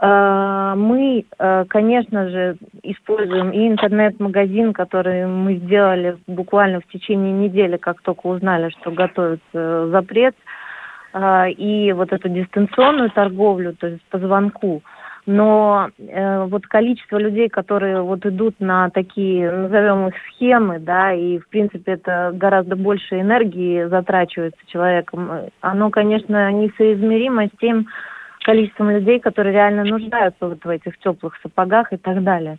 мы, 0.00 1.24
э, 1.38 1.64
конечно 1.68 2.28
же, 2.28 2.56
используем 2.82 3.50
и 3.50 3.68
интернет-магазин, 3.68 4.72
который 4.72 5.26
мы 5.26 5.56
сделали 5.56 6.16
буквально 6.26 6.80
в 6.80 6.86
течение 6.88 7.32
недели, 7.32 7.76
как 7.76 8.02
только 8.02 8.26
узнали, 8.26 8.70
что 8.70 8.90
готовится 8.90 9.88
запрет, 9.88 10.34
э, 11.12 11.50
и 11.52 11.92
вот 11.92 12.12
эту 12.12 12.28
дистанционную 12.28 13.10
торговлю, 13.10 13.74
то 13.74 13.86
есть 13.86 14.02
по 14.10 14.18
звонку. 14.18 14.82
Но 15.26 15.88
э, 15.96 16.44
вот 16.44 16.66
количество 16.66 17.16
людей, 17.16 17.48
которые 17.48 18.02
вот 18.02 18.26
идут 18.26 18.56
на 18.58 18.90
такие, 18.90 19.50
назовем 19.50 20.08
их 20.08 20.14
схемы, 20.28 20.80
да, 20.80 21.12
и 21.12 21.38
в 21.38 21.48
принципе 21.48 21.92
это 21.92 22.32
гораздо 22.34 22.76
больше 22.76 23.20
энергии 23.20 23.84
затрачивается 23.84 24.60
человеком, 24.66 25.30
оно, 25.60 25.90
конечно, 25.90 26.52
несоизмеримо 26.52 27.46
с 27.46 27.58
тем, 27.58 27.86
количеством 28.44 28.90
людей, 28.90 29.18
которые 29.18 29.52
реально 29.52 29.84
нуждаются 29.84 30.46
вот 30.46 30.64
в 30.64 30.68
этих 30.68 30.98
теплых 30.98 31.36
сапогах 31.42 31.92
и 31.92 31.96
так 31.96 32.22
далее. 32.22 32.56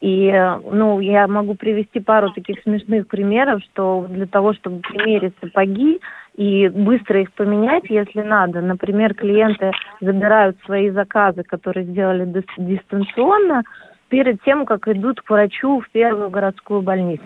И, 0.00 0.30
ну, 0.70 1.00
я 1.00 1.26
могу 1.26 1.54
привести 1.54 2.00
пару 2.00 2.30
таких 2.30 2.62
смешных 2.62 3.08
примеров, 3.08 3.62
что 3.64 4.06
для 4.08 4.26
того, 4.26 4.52
чтобы 4.52 4.80
примерить 4.80 5.34
сапоги 5.40 6.00
и 6.36 6.68
быстро 6.68 7.22
их 7.22 7.32
поменять, 7.32 7.84
если 7.88 8.20
надо, 8.20 8.60
например, 8.60 9.14
клиенты 9.14 9.72
забирают 10.00 10.58
свои 10.64 10.90
заказы, 10.90 11.42
которые 11.42 11.86
сделали 11.86 12.44
дистанционно, 12.58 13.62
перед 14.08 14.40
тем, 14.42 14.66
как 14.66 14.86
идут 14.86 15.20
к 15.20 15.30
врачу 15.30 15.80
в 15.80 15.90
первую 15.90 16.30
городскую 16.30 16.82
больницу. 16.82 17.24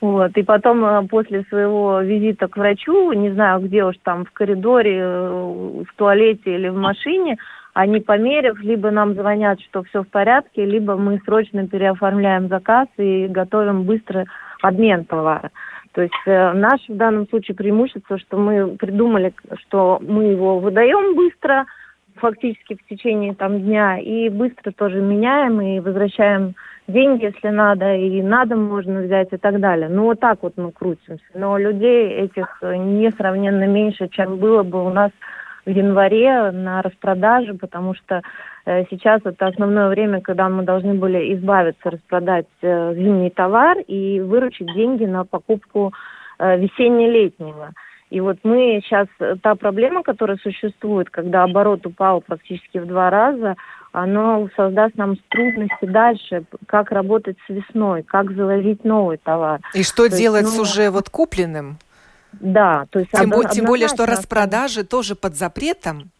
Вот. 0.00 0.36
И 0.36 0.42
потом 0.42 0.84
э, 0.84 1.06
после 1.08 1.42
своего 1.44 2.00
визита 2.00 2.48
к 2.48 2.56
врачу, 2.56 3.12
не 3.12 3.30
знаю, 3.30 3.60
где 3.60 3.84
уж 3.84 3.96
там, 4.02 4.24
в 4.24 4.30
коридоре, 4.32 4.98
э, 4.98 5.82
в 5.88 5.96
туалете 5.96 6.54
или 6.54 6.68
в 6.68 6.76
машине, 6.76 7.36
они 7.72 8.00
померив, 8.00 8.60
либо 8.60 8.90
нам 8.90 9.14
звонят, 9.14 9.60
что 9.60 9.82
все 9.82 10.02
в 10.02 10.08
порядке, 10.08 10.64
либо 10.64 10.96
мы 10.96 11.20
срочно 11.24 11.66
переоформляем 11.66 12.48
заказ 12.48 12.86
и 12.98 13.26
готовим 13.26 13.82
быстро 13.82 14.26
обмен 14.62 15.04
товара. 15.04 15.50
То 15.92 16.02
есть 16.02 16.14
э, 16.26 16.52
наше 16.52 16.92
в 16.92 16.96
данном 16.96 17.28
случае 17.28 17.56
преимущество, 17.56 18.18
что 18.18 18.36
мы 18.36 18.76
придумали, 18.76 19.32
что 19.66 20.00
мы 20.00 20.24
его 20.24 20.58
выдаем 20.58 21.14
быстро, 21.14 21.66
фактически 22.16 22.76
в 22.76 22.86
течение 22.88 23.34
там 23.34 23.60
дня, 23.60 23.98
и 23.98 24.28
быстро 24.28 24.72
тоже 24.72 25.00
меняем 25.00 25.60
и 25.60 25.80
возвращаем 25.80 26.54
деньги, 26.86 27.24
если 27.24 27.48
надо, 27.48 27.94
и 27.94 28.22
надо 28.22 28.56
можно 28.56 29.00
взять 29.00 29.28
и 29.32 29.36
так 29.36 29.60
далее. 29.60 29.88
Ну, 29.88 30.04
вот 30.04 30.20
так 30.20 30.42
вот 30.42 30.54
мы 30.56 30.72
крутимся. 30.72 31.24
Но 31.34 31.56
людей 31.58 32.08
этих 32.08 32.58
несравненно 32.62 33.66
меньше, 33.66 34.08
чем 34.08 34.36
было 34.36 34.62
бы 34.62 34.84
у 34.84 34.90
нас 34.90 35.10
в 35.64 35.70
январе 35.70 36.50
на 36.50 36.82
распродаже, 36.82 37.54
потому 37.54 37.94
что 37.94 38.22
э, 38.66 38.84
сейчас 38.90 39.22
это 39.24 39.46
основное 39.46 39.88
время, 39.88 40.20
когда 40.20 40.48
мы 40.48 40.62
должны 40.62 40.94
были 40.94 41.34
избавиться, 41.34 41.90
распродать 41.90 42.46
э, 42.62 42.94
зимний 42.94 43.30
товар 43.30 43.78
и 43.78 44.20
выручить 44.20 44.72
деньги 44.74 45.04
на 45.04 45.24
покупку 45.24 45.92
э, 46.38 46.58
весенне-летнего. 46.58 47.72
И 48.14 48.20
вот 48.20 48.38
мы 48.44 48.80
сейчас, 48.84 49.08
э, 49.18 49.34
та 49.42 49.56
проблема, 49.56 50.04
которая 50.04 50.36
существует, 50.36 51.10
когда 51.10 51.42
оборот 51.42 51.84
упал 51.84 52.20
практически 52.20 52.78
в 52.78 52.86
два 52.86 53.10
раза, 53.10 53.56
оно 53.90 54.48
создаст 54.54 54.94
нам 54.94 55.16
трудности 55.30 55.84
дальше, 55.84 56.44
как 56.66 56.92
работать 56.92 57.36
с 57.44 57.48
весной, 57.50 58.04
как 58.04 58.30
завозить 58.30 58.84
новый 58.84 59.16
товар. 59.16 59.58
И 59.74 59.82
что 59.82 60.08
то 60.08 60.16
делать 60.16 60.42
есть, 60.42 60.56
ну, 60.56 60.64
с 60.64 60.70
уже 60.70 60.90
вот 60.90 61.10
купленным? 61.10 61.78
Да, 62.34 62.86
то 62.90 63.00
есть 63.00 63.10
тем, 63.10 63.32
одно, 63.32 63.48
тем 63.48 63.64
более, 63.64 63.88
что 63.88 64.06
распродажи 64.06 64.84
тоже 64.84 65.16
под 65.16 65.34
запретом. 65.34 66.12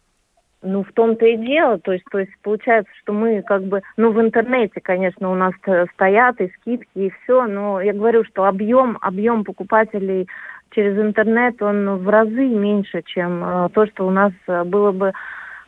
Ну, 0.61 0.83
в 0.83 0.91
том-то 0.91 1.25
и 1.25 1.37
дело, 1.37 1.77
то 1.77 1.93
есть, 1.93 2.05
то 2.11 2.19
есть 2.19 2.31
получается, 2.41 2.91
что 3.03 3.13
мы 3.13 3.41
как 3.43 3.63
бы, 3.63 3.83
ну, 3.95 4.11
в 4.11 4.19
интернете, 4.19 4.81
конечно, 4.81 5.31
у 5.31 5.35
нас 5.35 5.53
стоят 5.93 6.41
и 6.41 6.51
скидки, 6.59 6.89
и 6.95 7.09
все, 7.23 7.45
но 7.45 7.79
я 7.79 7.93
говорю, 7.93 8.25
что 8.25 8.45
объем, 8.45 8.97
объем 8.99 9.45
покупателей 9.45 10.27
через 10.75 10.99
интернет, 10.99 11.61
он 11.61 11.97
в 11.97 12.09
разы 12.09 12.45
меньше, 12.45 13.01
чем 13.05 13.43
э, 13.43 13.69
то, 13.73 13.87
что 13.87 14.05
у 14.05 14.11
нас 14.11 14.33
э, 14.47 14.63
было 14.63 14.91
бы 14.91 15.13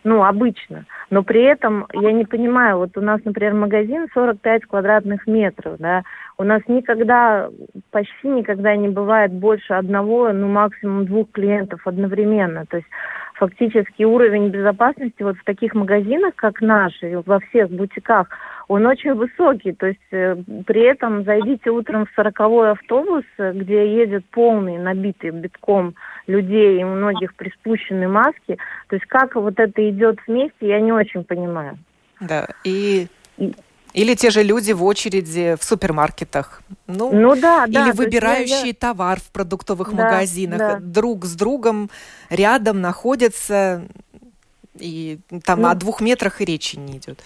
ну, 0.04 0.24
обычно. 0.24 0.86
Но 1.10 1.24
при 1.24 1.44
этом 1.44 1.86
я 1.94 2.12
не 2.14 2.24
понимаю, 2.24 2.78
вот 2.78 2.98
у 2.98 3.02
нас, 3.02 3.20
например, 3.26 3.54
магазин 3.54 4.08
45 4.14 4.66
квадратных 4.66 5.28
метров, 5.28 5.78
да, 5.80 6.04
у 6.38 6.44
нас 6.44 6.62
никогда, 6.68 7.50
почти 7.92 8.28
никогда 8.28 8.76
не 8.76 8.88
бывает 8.88 9.34
больше 9.34 9.74
одного, 9.74 10.32
ну, 10.32 10.48
максимум 10.48 11.06
двух 11.06 11.32
клиентов 11.32 11.82
одновременно. 11.86 12.66
То 12.66 12.78
есть 12.78 12.88
фактически 13.34 14.04
уровень 14.04 14.50
безопасности 14.50 15.24
вот 15.24 15.38
в 15.38 15.44
таких 15.44 15.74
магазинах, 15.74 16.36
как 16.36 16.62
наши, 16.62 17.22
во 17.26 17.40
всех 17.40 17.70
бутиках, 17.70 18.28
он 18.68 18.86
очень 18.86 19.14
высокий. 19.14 19.72
То 19.72 19.88
есть 19.88 20.00
э, 20.12 20.36
при 20.66 20.82
этом 20.82 21.24
зайдите 21.24 21.70
утром 21.70 22.06
в 22.06 22.16
сороковой 22.16 22.72
автобус, 22.72 23.24
э, 23.38 23.54
где 23.54 23.96
едет 23.96 24.26
полный, 24.32 24.78
набитый 24.78 25.32
битком 25.32 25.96
людей, 26.28 26.80
и 26.80 26.84
у 26.84 26.90
многих 26.90 27.36
приспущены 27.36 28.08
маски. 28.08 28.58
То 28.90 28.96
есть 28.96 29.06
как 29.06 29.36
вот 29.36 29.60
это 29.60 29.90
идет 29.90 30.20
вместе, 30.28 30.68
я 30.68 30.82
не 30.82 30.92
очень 30.92 31.24
понимаю. 31.24 31.78
Да, 32.20 32.48
и 32.64 33.08
или 33.94 34.16
те 34.16 34.30
же 34.30 34.44
люди 34.44 34.74
в 34.74 34.84
очереди 34.84 35.56
в 35.60 35.64
супермаркетах. 35.64 36.62
Ну, 36.88 37.12
ну 37.14 37.36
да, 37.36 37.66
да. 37.68 37.84
Или 37.84 37.92
выбирающие 37.92 38.68
я... 38.68 38.74
товар 38.74 39.20
в 39.20 39.32
продуктовых 39.32 39.96
да, 39.96 40.04
магазинах. 40.04 40.60
Да. 40.60 40.78
Друг 40.80 41.26
с 41.26 41.36
другом 41.36 41.90
рядом 42.30 42.82
находятся, 42.82 43.88
и 44.78 45.20
там 45.44 45.62
ну, 45.62 45.70
о 45.70 45.76
двух 45.76 46.02
метрах 46.02 46.42
и 46.42 46.46
речи 46.46 46.76
не 46.76 46.98
идет. 46.98 47.24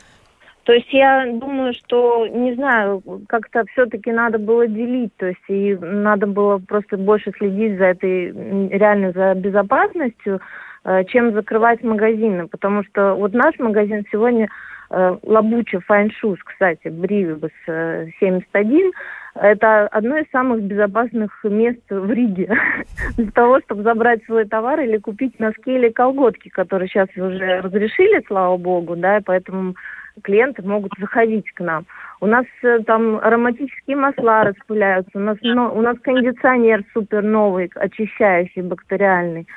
То 0.71 0.75
есть 0.75 0.93
я 0.93 1.25
думаю, 1.33 1.73
что, 1.73 2.25
не 2.27 2.53
знаю, 2.53 3.03
как-то 3.27 3.65
все-таки 3.73 4.09
надо 4.09 4.39
было 4.39 4.67
делить, 4.67 5.13
то 5.17 5.25
есть 5.25 5.41
и 5.49 5.75
надо 5.75 6.27
было 6.27 6.59
просто 6.59 6.95
больше 6.95 7.33
следить 7.37 7.77
за 7.77 7.87
этой, 7.87 8.31
реально 8.69 9.11
за 9.11 9.33
безопасностью, 9.35 10.39
э, 10.85 11.03
чем 11.09 11.33
закрывать 11.33 11.83
магазины, 11.83 12.47
потому 12.47 12.85
что 12.85 13.15
вот 13.15 13.33
наш 13.33 13.59
магазин 13.59 14.05
сегодня 14.09 14.47
Э, 14.93 15.17
Лабуча 15.23 15.79
Файншус, 15.79 16.37
кстати, 16.43 16.89
Бривибус 16.89 17.51
71, 17.65 18.91
это 19.35 19.87
одно 19.87 20.17
из 20.17 20.29
самых 20.31 20.63
безопасных 20.63 21.31
мест 21.45 21.79
в 21.89 22.11
Риге. 22.11 22.53
Для 23.17 23.31
того, 23.31 23.61
чтобы 23.61 23.83
забрать 23.83 24.23
свой 24.25 24.45
товар 24.45 24.81
или 24.81 24.97
купить 24.97 25.39
носки 25.39 25.75
или 25.75 25.89
колготки, 25.89 26.49
которые 26.49 26.89
сейчас 26.89 27.07
уже 27.15 27.61
разрешили, 27.61 28.21
слава 28.27 28.57
богу, 28.57 28.97
да, 28.97 29.21
поэтому 29.23 29.75
клиенты 30.23 30.61
могут 30.61 30.91
заходить 30.99 31.51
к 31.51 31.59
нам. 31.61 31.85
У 32.19 32.27
нас 32.27 32.45
э, 32.63 32.79
там 32.85 33.17
ароматические 33.17 33.97
масла 33.97 34.43
распыляются, 34.43 35.17
у 35.17 35.21
нас, 35.21 35.37
но, 35.41 35.73
у 35.73 35.81
нас 35.81 35.97
кондиционер 36.01 36.83
супер 36.93 37.23
новый, 37.23 37.71
очищающий, 37.75 38.61
бактериальный. 38.61 39.47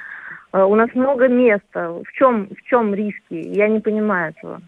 Э, 0.52 0.62
у 0.62 0.74
нас 0.74 0.88
много 0.94 1.28
места. 1.28 1.90
В 1.90 2.12
чем, 2.12 2.48
в 2.48 2.62
чем 2.62 2.94
риски? 2.94 3.34
Я 3.34 3.68
не 3.68 3.80
понимаю 3.80 4.34
этого. 4.36 4.60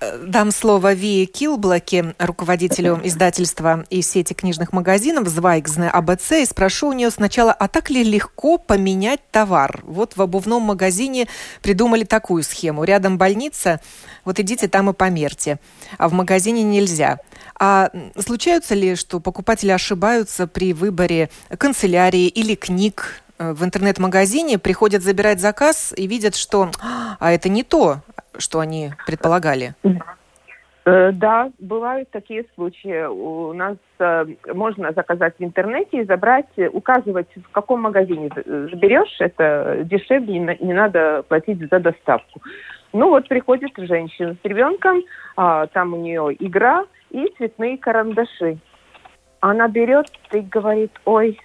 Дам 0.00 0.50
слово 0.50 0.94
Вии 0.94 1.26
Килблаке, 1.26 2.14
руководителю 2.18 2.98
издательства 3.04 3.84
и 3.90 4.00
сети 4.00 4.32
книжных 4.32 4.72
магазинов 4.72 5.28
«Звайгзне 5.28 5.90
АБЦ», 5.90 6.32
и 6.32 6.46
спрошу 6.46 6.88
у 6.88 6.92
нее 6.94 7.10
сначала, 7.10 7.52
а 7.52 7.68
так 7.68 7.90
ли 7.90 8.02
легко 8.02 8.56
поменять 8.56 9.20
товар? 9.30 9.80
Вот 9.84 10.16
в 10.16 10.22
обувном 10.22 10.62
магазине 10.62 11.28
придумали 11.60 12.04
такую 12.04 12.44
схему. 12.44 12.84
Рядом 12.84 13.18
больница, 13.18 13.78
вот 14.24 14.40
идите 14.40 14.68
там 14.68 14.88
и 14.88 14.94
померьте, 14.94 15.60
а 15.98 16.08
в 16.08 16.14
магазине 16.14 16.62
нельзя. 16.62 17.18
А 17.58 17.90
случаются 18.18 18.74
ли, 18.74 18.94
что 18.94 19.20
покупатели 19.20 19.70
ошибаются 19.70 20.46
при 20.46 20.72
выборе 20.72 21.28
канцелярии 21.58 22.26
или 22.26 22.54
книг, 22.54 23.20
э, 23.38 23.52
в 23.52 23.62
интернет-магазине 23.62 24.58
приходят 24.58 25.02
забирать 25.02 25.42
заказ 25.42 25.92
и 25.94 26.06
видят, 26.06 26.36
что 26.36 26.70
а 27.18 27.32
это 27.32 27.50
не 27.50 27.64
то, 27.64 28.00
что 28.38 28.60
они 28.60 28.92
предполагали? 29.06 29.74
Э, 30.84 31.12
да, 31.12 31.50
бывают 31.58 32.10
такие 32.10 32.46
случаи. 32.54 33.06
У 33.06 33.52
нас 33.52 33.76
э, 33.98 34.26
можно 34.54 34.92
заказать 34.92 35.34
в 35.38 35.44
интернете 35.44 36.00
и 36.00 36.04
забрать, 36.04 36.48
указывать, 36.72 37.28
в 37.36 37.50
каком 37.52 37.82
магазине 37.82 38.30
заберешь, 38.34 39.16
это 39.20 39.80
дешевле, 39.84 40.56
не 40.60 40.72
надо 40.72 41.22
платить 41.28 41.58
за 41.70 41.80
доставку. 41.80 42.40
Ну 42.92 43.10
вот 43.10 43.28
приходит 43.28 43.72
женщина 43.76 44.34
с 44.34 44.44
ребенком, 44.44 45.02
а, 45.36 45.66
там 45.68 45.94
у 45.94 45.96
нее 45.96 46.34
игра 46.40 46.86
и 47.10 47.32
цветные 47.36 47.78
карандаши. 47.78 48.58
Она 49.40 49.68
берет 49.68 50.10
и 50.32 50.40
говорит, 50.40 50.92
ой, 51.04 51.38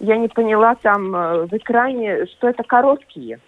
я 0.00 0.16
не 0.16 0.28
поняла 0.28 0.74
там 0.74 1.14
э, 1.14 1.46
в 1.46 1.52
экране, 1.56 2.26
что 2.26 2.48
это 2.48 2.62
короткие. 2.62 3.38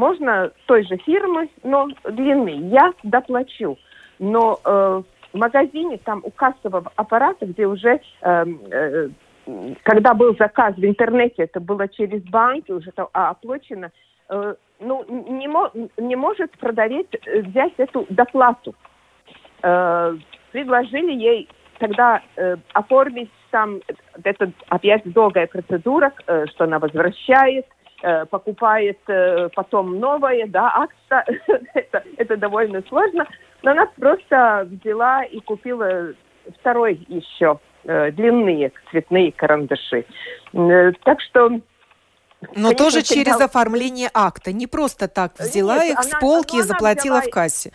Можно 0.00 0.50
той 0.64 0.82
же 0.86 0.96
фирмы, 0.96 1.50
но 1.62 1.88
длины. 2.04 2.70
Я 2.70 2.94
доплачу. 3.02 3.76
Но 4.18 4.58
э, 4.64 5.02
в 5.34 5.38
магазине, 5.38 5.98
там 5.98 6.22
у 6.24 6.30
кассового 6.30 6.90
аппарата, 6.96 7.44
где 7.44 7.66
уже, 7.66 8.00
э, 8.22 8.46
э, 8.70 9.08
когда 9.82 10.14
был 10.14 10.34
заказ 10.38 10.74
в 10.76 10.84
интернете, 10.86 11.42
это 11.42 11.60
было 11.60 11.86
через 11.86 12.22
банки, 12.22 12.72
уже 12.72 12.88
это 12.88 13.08
оплачено, 13.12 13.90
э, 14.30 14.54
ну, 14.80 15.04
не, 15.28 15.48
мо 15.48 15.70
не 15.98 16.16
может 16.16 16.50
продавец 16.52 17.06
э, 17.26 17.42
взять 17.42 17.74
эту 17.76 18.06
доплату. 18.08 18.74
Э, 19.62 20.16
предложили 20.52 21.12
ей 21.12 21.48
тогда 21.78 22.22
э, 22.36 22.56
оформить 22.72 23.30
там, 23.50 23.80
это 24.24 24.50
опять 24.68 25.02
долгая 25.12 25.46
процедура, 25.46 26.10
э, 26.26 26.46
что 26.46 26.64
она 26.64 26.78
возвращает, 26.78 27.66
покупает 28.30 28.98
э, 29.08 29.48
потом 29.54 29.98
новое, 29.98 30.46
да, 30.46 30.72
акция, 30.74 31.24
это, 31.74 32.02
это 32.16 32.36
довольно 32.36 32.82
сложно, 32.88 33.26
но 33.62 33.72
она 33.72 33.86
просто 33.98 34.66
взяла 34.70 35.24
и 35.24 35.40
купила 35.40 36.14
второй 36.60 37.04
еще 37.08 37.58
э, 37.84 38.10
длинные 38.12 38.72
цветные 38.90 39.32
карандаши. 39.32 40.04
Так 41.04 41.20
что 41.20 41.60
но 42.40 42.54
Конечно, 42.54 42.74
тоже 42.76 43.02
через 43.02 43.32
всегда... 43.32 43.44
оформление 43.44 44.10
акта, 44.14 44.52
не 44.52 44.66
просто 44.66 45.08
так 45.08 45.38
взяла 45.38 45.84
Нет, 45.84 45.92
их 45.92 45.98
она, 45.98 46.02
с 46.02 46.20
полки 46.20 46.56
и 46.56 46.62
заплатила 46.62 47.18
взяла... 47.18 47.30
в 47.30 47.30
кассе. 47.30 47.72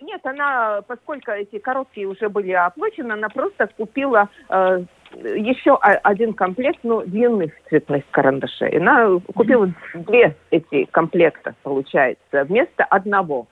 Нет, 0.00 0.20
она, 0.24 0.82
поскольку 0.86 1.32
эти 1.32 1.58
короткие 1.58 2.06
уже 2.06 2.28
были 2.28 2.52
оплачены, 2.52 3.12
она 3.12 3.28
просто 3.28 3.66
купила 3.76 4.28
э, 4.48 4.84
еще 5.22 5.76
один 5.76 6.32
комплект, 6.34 6.80
ну, 6.82 7.02
длинных 7.02 7.52
цветных 7.68 8.04
карандашей. 8.10 8.78
Она 8.78 9.18
купила 9.34 9.72
две 9.94 10.36
эти 10.50 10.84
комплекта, 10.84 11.54
получается, 11.62 12.44
вместо 12.44 12.84
одного. 12.84 13.46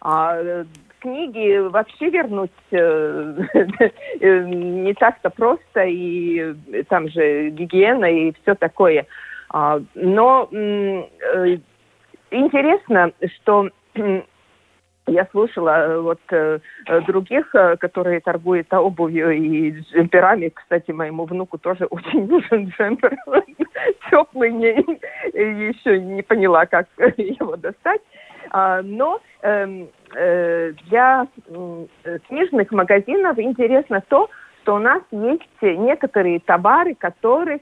А 0.00 0.64
книги 1.00 1.58
вообще 1.58 2.10
вернуть 2.10 2.50
э, 2.70 3.90
не 4.20 4.94
так-то 4.94 5.30
просто, 5.30 5.84
и 5.84 6.54
там 6.88 7.08
же 7.08 7.50
гигиена 7.50 8.06
и 8.06 8.32
все 8.42 8.54
такое. 8.54 9.06
А, 9.48 9.80
но 9.94 10.48
э, 10.52 11.58
интересно, 12.30 13.12
что 13.36 13.68
я 15.10 15.26
слушала 15.30 15.86
э, 15.86 16.00
вот 16.00 16.20
э, 16.30 16.60
э, 16.86 17.00
других, 17.02 17.50
которые 17.80 18.20
торгуют 18.20 18.72
обувью 18.72 19.30
и 19.30 19.70
джемперами. 19.70 20.48
Кстати, 20.48 20.92
моему 20.92 21.24
внуку 21.24 21.58
тоже 21.58 21.84
очень 21.90 22.26
нужен 22.26 22.68
джемпер. 22.68 23.16
Теплый, 24.10 24.52
не, 24.52 24.68
еще 25.34 26.00
не 26.00 26.22
поняла, 26.22 26.66
как 26.66 26.86
его 27.16 27.56
достать. 27.56 28.00
А, 28.52 28.82
но 28.82 29.20
эм, 29.42 29.88
для 30.12 31.26
книжных 32.28 32.72
магазинов 32.72 33.38
интересно 33.38 34.02
то, 34.08 34.28
что 34.62 34.76
у 34.76 34.78
нас 34.78 35.02
есть 35.10 35.62
некоторые 35.62 36.40
товары, 36.40 36.94
которых 36.94 37.60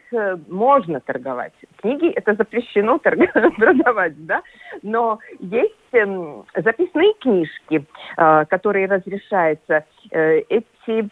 можно 0.49 1.01
торговать. 1.01 1.53
Книги 1.81 2.11
это 2.11 2.35
запрещено 2.35 2.99
продавать, 3.57 4.27
да, 4.27 4.43
но 4.83 5.21
есть 5.39 5.75
эм, 5.93 6.45
записные 6.57 7.15
книжки, 7.21 7.87
э, 8.17 8.45
которые 8.47 8.87
разрешаются. 8.87 9.85
Э, 10.11 10.41
эти 10.49 11.09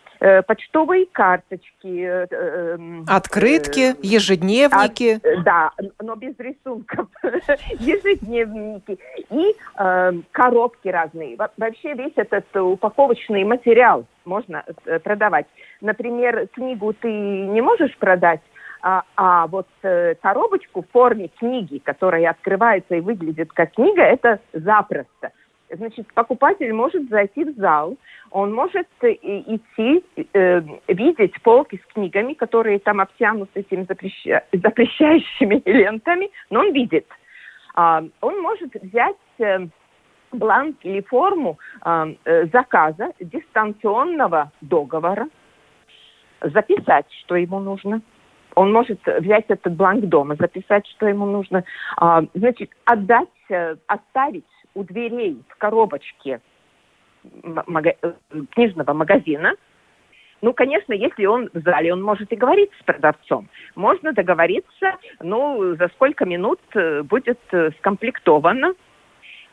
почтовые 0.47 1.05
карточки. 1.13 2.27
Эм, 2.31 3.05
Открытки, 3.07 3.95
ежедневники. 4.03 5.21
От, 5.23 5.45
да, 5.45 5.71
но 6.01 6.17
без 6.17 6.35
рисунков. 6.39 7.09
ежедневники. 7.79 8.99
И 9.31 9.55
эм, 9.79 10.25
коробки 10.33 10.89
разные. 10.89 11.37
Вообще 11.37 11.93
весь 11.93 12.15
этот 12.17 12.47
упаковочный 12.57 13.45
материал 13.45 14.07
можно 14.25 14.65
продавать. 15.05 15.47
Например, 15.83 16.49
книгу 16.49 16.95
ты 16.95 17.09
не 17.13 17.61
можешь 17.61 17.95
продать, 17.99 18.41
а, 18.89 19.03
а 19.17 19.49
вот 19.49 19.67
э, 19.83 20.15
коробочку 20.23 20.83
в 20.83 20.91
форме 20.93 21.27
книги, 21.27 21.79
которая 21.79 22.31
открывается 22.31 22.95
и 22.95 23.01
выглядит 23.01 23.53
как 23.53 23.73
книга, 23.75 24.03
это 24.03 24.39
запросто. 24.53 25.33
Значит, 25.69 26.07
покупатель 26.15 26.73
может 26.73 27.09
зайти 27.09 27.43
в 27.43 27.57
зал, 27.57 27.97
он 28.31 28.55
может 28.55 28.87
э, 29.01 29.09
идти, 29.11 30.05
э, 30.33 30.63
видеть 30.87 31.43
полки 31.43 31.83
с 31.83 31.95
книгами, 31.95 32.35
которые 32.35 32.79
там 32.79 33.01
обтянуты 33.01 33.59
этими 33.59 33.83
запреща... 33.89 34.45
запрещающими 34.53 35.61
лентами, 35.69 36.31
но 36.51 36.61
он 36.61 36.73
видит. 36.73 37.09
А, 37.75 38.05
он 38.21 38.41
может 38.41 38.73
взять 38.81 39.17
э, 39.41 39.67
бланк 40.31 40.77
или 40.83 41.01
форму 41.01 41.59
а, 41.81 42.07
э, 42.25 42.47
заказа 42.53 43.13
дистанционного 43.19 44.53
договора, 44.61 45.29
записать, 46.41 47.07
что 47.25 47.35
ему 47.35 47.59
нужно. 47.59 48.01
Он 48.57 48.73
может 48.73 48.99
взять 49.07 49.45
этот 49.49 49.75
бланк 49.75 50.07
дома, 50.07 50.35
записать, 50.35 50.87
что 50.89 51.07
ему 51.07 51.27
нужно. 51.27 51.63
А, 51.97 52.25
значит, 52.35 52.71
отдать, 52.85 53.29
э, 53.51 53.77
оставить 53.87 54.45
у 54.75 54.83
дверей 54.83 55.41
в 55.49 55.57
коробочке 55.57 56.41
мага- 57.67 57.97
книжного 58.51 58.93
магазина, 58.95 59.55
ну, 60.43 60.53
конечно, 60.53 60.93
если 60.93 61.27
он 61.27 61.51
в 61.53 61.61
зале, 61.61 61.93
он 61.93 62.03
может 62.03 62.33
и 62.33 62.37
говорить 62.37 62.71
с 62.81 62.85
продавцом. 62.85 63.49
Можно 63.75 64.13
договориться, 64.13 64.97
ну, 65.21 65.75
за 65.77 65.89
сколько 65.89 66.25
минут 66.25 66.61
будет 67.05 67.41
скомплектовано 67.79 68.75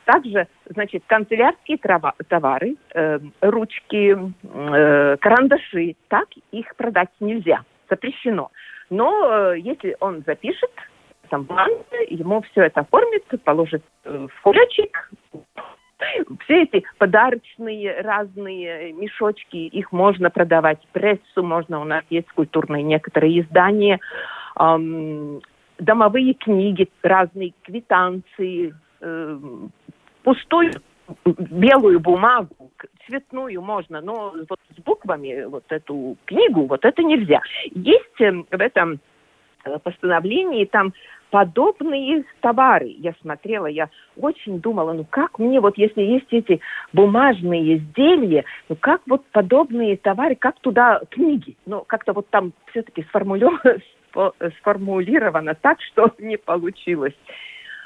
также, 0.06 0.48
значит, 0.66 1.04
канцелярские 1.08 1.78
трава, 1.78 2.14
товары, 2.28 2.76
э, 2.94 3.20
ручки, 3.42 4.18
э, 4.44 5.18
карандаши, 5.18 5.96
так 6.10 6.28
их 6.52 6.76
продать 6.76 7.10
нельзя, 7.20 7.64
запрещено. 7.90 8.52
Но 8.90 9.52
э, 9.54 9.60
если 9.60 9.96
он 10.00 10.24
запишет, 10.26 10.72
там 11.30 11.44
бланк, 11.44 11.86
ему 12.10 12.42
все 12.52 12.64
это 12.64 12.82
оформит, 12.82 13.24
положит 13.44 13.84
э, 14.04 14.28
в 14.30 14.42
кулечек, 14.42 15.12
все 16.44 16.64
эти 16.64 16.84
подарочные 16.98 18.02
разные 18.02 18.94
мешочки, 18.94 19.56
их 19.56 19.92
можно 19.92 20.30
продавать, 20.30 20.80
прессу 20.92 21.44
можно, 21.44 21.80
у 21.80 21.86
нас 21.86 22.04
есть 22.10 22.30
культурные 22.34 22.84
некоторые 22.84 23.42
издания, 23.42 24.00
эм, 24.60 25.42
домовые 25.80 26.34
книги, 26.34 26.90
разные 27.02 27.54
квитанции, 27.64 28.76
э, 29.02 29.40
пустую 30.24 30.72
белую 31.26 32.00
бумагу, 32.00 32.72
цветную 33.08 33.62
можно, 33.62 34.02
но 34.02 34.34
вот 34.50 34.60
с 34.76 34.82
буквами 34.82 35.46
вот 35.46 35.66
эту 35.70 36.18
книгу, 36.26 36.66
вот 36.66 36.86
это 36.86 37.04
нельзя. 37.04 37.42
Есть 37.72 38.20
эм, 38.20 38.46
в 38.50 38.62
этом 38.62 39.00
э, 39.66 39.80
постановлении 39.80 40.66
там 40.66 40.94
подобные 41.34 42.26
товары. 42.42 42.94
Я 43.00 43.14
смотрела, 43.22 43.66
я 43.66 43.90
очень 44.18 44.60
думала, 44.62 44.94
ну 44.94 45.04
как 45.10 45.40
мне 45.40 45.60
вот, 45.60 45.78
если 45.80 46.02
есть 46.02 46.28
эти 46.32 46.62
бумажные 46.94 47.78
изделия, 47.78 48.46
ну 48.70 48.76
как 48.76 49.02
вот 49.08 49.26
подобные 49.32 49.98
товары, 49.98 50.36
как 50.36 50.60
туда 50.60 51.02
книги? 51.10 51.58
Ну 51.66 51.84
как-то 51.88 52.14
вот 52.14 52.30
там 52.30 52.54
все-таки 52.70 53.04
сформулировано 54.60 55.56
так, 55.56 55.82
что 55.82 56.12
не 56.20 56.38
получилось. 56.38 57.16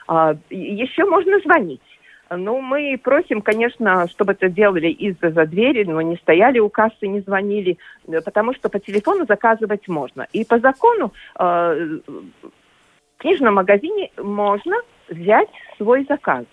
А, 0.08 0.36
еще 0.50 1.06
можно 1.06 1.40
звонить. 1.40 1.82
Ну, 2.30 2.62
мы 2.62 3.00
просим, 3.02 3.42
конечно, 3.42 4.08
чтобы 4.08 4.34
это 4.34 4.50
делали 4.50 4.88
из-за 4.88 5.46
двери, 5.46 5.84
но 5.84 6.02
не 6.02 6.18
стояли 6.18 6.60
у 6.60 6.70
кассы, 6.70 7.08
не 7.08 7.22
звонили, 7.22 7.78
э, 8.08 8.22
потому 8.22 8.54
что 8.54 8.70
по 8.70 8.80
телефону 8.80 9.26
заказывать 9.26 9.88
можно. 9.88 10.28
И 10.34 10.44
по 10.44 10.60
закону 10.60 11.14
э, 11.40 12.00
в 12.08 13.18
книжном 13.18 13.56
магазине 13.56 14.12
можно 14.18 14.76
взять 15.10 15.50
свой 15.78 16.06
заказ. 16.10 16.46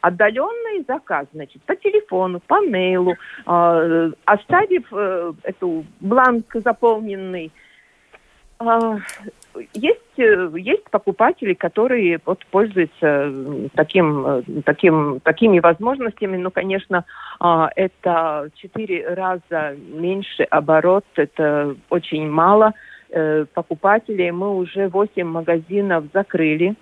Отдаленный 0.00 0.84
заказ, 0.86 1.26
значит, 1.32 1.62
по 1.62 1.76
телефону, 1.76 2.40
по 2.40 2.60
мейлу, 2.60 3.14
э, 3.46 4.12
оставив 4.24 4.86
э, 4.92 5.32
эту 5.44 5.84
бланк 6.00 6.54
заполненный, 6.54 7.52
э, 8.60 8.98
есть, 9.74 10.18
э, 10.18 10.50
есть 10.56 10.84
покупатели, 10.90 11.54
которые 11.54 12.20
вот 12.24 12.44
пользуются 12.50 13.32
таким, 13.74 14.26
э, 14.26 14.42
таким, 14.64 15.20
такими 15.20 15.60
возможностями. 15.60 16.36
Ну, 16.36 16.50
конечно, 16.50 17.04
а, 17.40 17.70
это 17.76 18.50
четыре 18.56 19.14
раза 19.14 19.76
меньше 19.92 20.44
оборот, 20.44 21.04
это 21.16 21.76
очень 21.90 22.28
мало 22.28 22.72
э, 23.10 23.44
покупателей. 23.52 24.30
Мы 24.30 24.56
уже 24.56 24.88
восемь 24.88 25.26
магазинов 25.26 26.04
закрыли. 26.12 26.74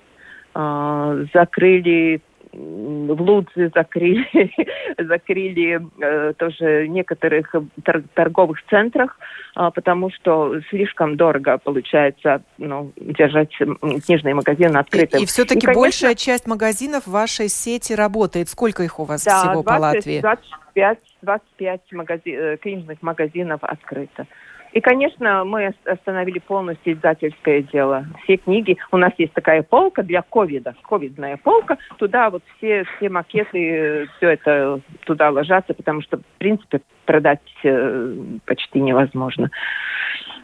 А, 0.52 1.16
закрыли 1.32 2.20
в 2.52 3.20
Лудзе 3.22 3.70
закрыли, 3.74 4.26
закрыли 4.98 5.80
э, 6.00 6.32
тоже 6.34 6.88
некоторых 6.88 7.54
тор- 7.84 8.02
торговых 8.14 8.58
центрах, 8.68 9.18
э, 9.56 9.70
потому 9.74 10.10
что 10.10 10.60
слишком 10.68 11.16
дорого 11.16 11.58
получается 11.58 12.42
ну, 12.58 12.92
держать 12.96 13.56
книжные 13.56 14.34
магазины 14.34 14.76
открытыми. 14.78 15.20
И, 15.20 15.24
и 15.24 15.26
все-таки 15.26 15.66
и, 15.70 15.74
большая 15.74 16.14
часть 16.14 16.46
магазинов 16.46 17.06
в 17.06 17.10
вашей 17.10 17.48
сети 17.48 17.92
работает. 17.92 18.48
Сколько 18.48 18.82
их 18.82 18.98
у 18.98 19.04
вас 19.04 19.24
да, 19.24 19.40
всего 19.40 19.62
20, 19.62 19.66
по 19.66 19.80
Латвии? 19.80 20.20
25, 20.20 20.98
25 21.22 21.80
магази- 21.92 22.56
книжных 22.58 23.02
магазинов 23.02 23.60
открыто. 23.62 24.26
И, 24.72 24.80
конечно, 24.80 25.44
мы 25.44 25.74
остановили 25.84 26.38
полностью 26.38 26.92
издательское 26.92 27.62
дело. 27.62 28.06
Все 28.24 28.36
книги, 28.36 28.76
у 28.92 28.96
нас 28.96 29.12
есть 29.18 29.32
такая 29.32 29.62
полка 29.62 30.02
для 30.02 30.22
ковида, 30.22 30.74
ковидная 30.82 31.36
полка, 31.36 31.78
туда 31.98 32.30
вот 32.30 32.42
все, 32.56 32.84
все 32.96 33.08
макеты, 33.08 34.08
все 34.16 34.30
это 34.30 34.80
туда 35.06 35.30
ложатся, 35.30 35.74
потому 35.74 36.02
что, 36.02 36.18
в 36.18 36.38
принципе, 36.38 36.80
продать 37.04 37.40
э, 37.64 38.14
почти 38.46 38.80
невозможно. 38.80 39.50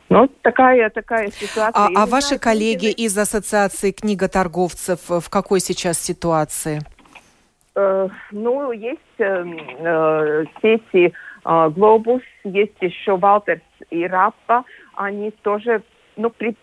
Ну, 0.08 0.28
такая, 0.42 0.90
такая 0.90 1.30
ситуация. 1.30 1.82
А, 1.84 1.88
а 1.94 2.06
ваши 2.06 2.38
коллеги 2.38 2.90
из 2.90 3.16
Ассоциации 3.16 3.90
книготорговцев 3.92 5.00
в 5.08 5.28
какой 5.30 5.60
сейчас 5.60 5.98
ситуации? 6.00 6.80
Э, 7.74 8.08
ну, 8.30 8.72
есть 8.72 9.00
э, 9.18 9.44
э, 9.78 10.44
сети 10.62 11.06
э, 11.06 11.12
Глобус, 11.46 12.22
есть 12.44 12.76
еще 12.80 13.16
Валтерс 13.16 13.62
и 13.90 14.04
Раппа, 14.06 14.64
они 14.96 15.30
тоже 15.42 15.82
ну, 16.16 16.30
при, 16.30 16.56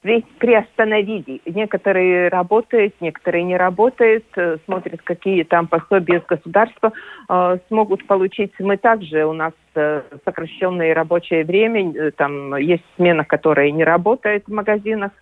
при, 0.00 0.24
приостановили. 0.38 1.40
Некоторые 1.46 2.28
работают, 2.28 2.94
некоторые 3.00 3.44
не 3.44 3.56
работают, 3.56 4.24
э, 4.36 4.58
смотрят, 4.64 5.02
какие 5.02 5.42
там 5.42 5.66
пособия 5.66 6.20
с 6.20 6.26
государства 6.26 6.92
э, 7.28 7.58
смогут 7.68 8.06
получить. 8.06 8.52
Мы 8.58 8.76
также, 8.76 9.26
у 9.26 9.32
нас 9.32 9.52
э, 9.74 10.02
сокращенное 10.24 10.94
рабочее 10.94 11.44
время, 11.44 11.92
э, 11.92 12.10
там 12.12 12.56
есть 12.56 12.84
смена, 12.96 13.24
которая 13.24 13.70
не 13.70 13.84
работает 13.84 14.44
в 14.46 14.52
магазинах. 14.52 15.12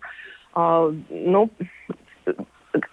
Э, 0.55 0.91
ну, 1.09 1.49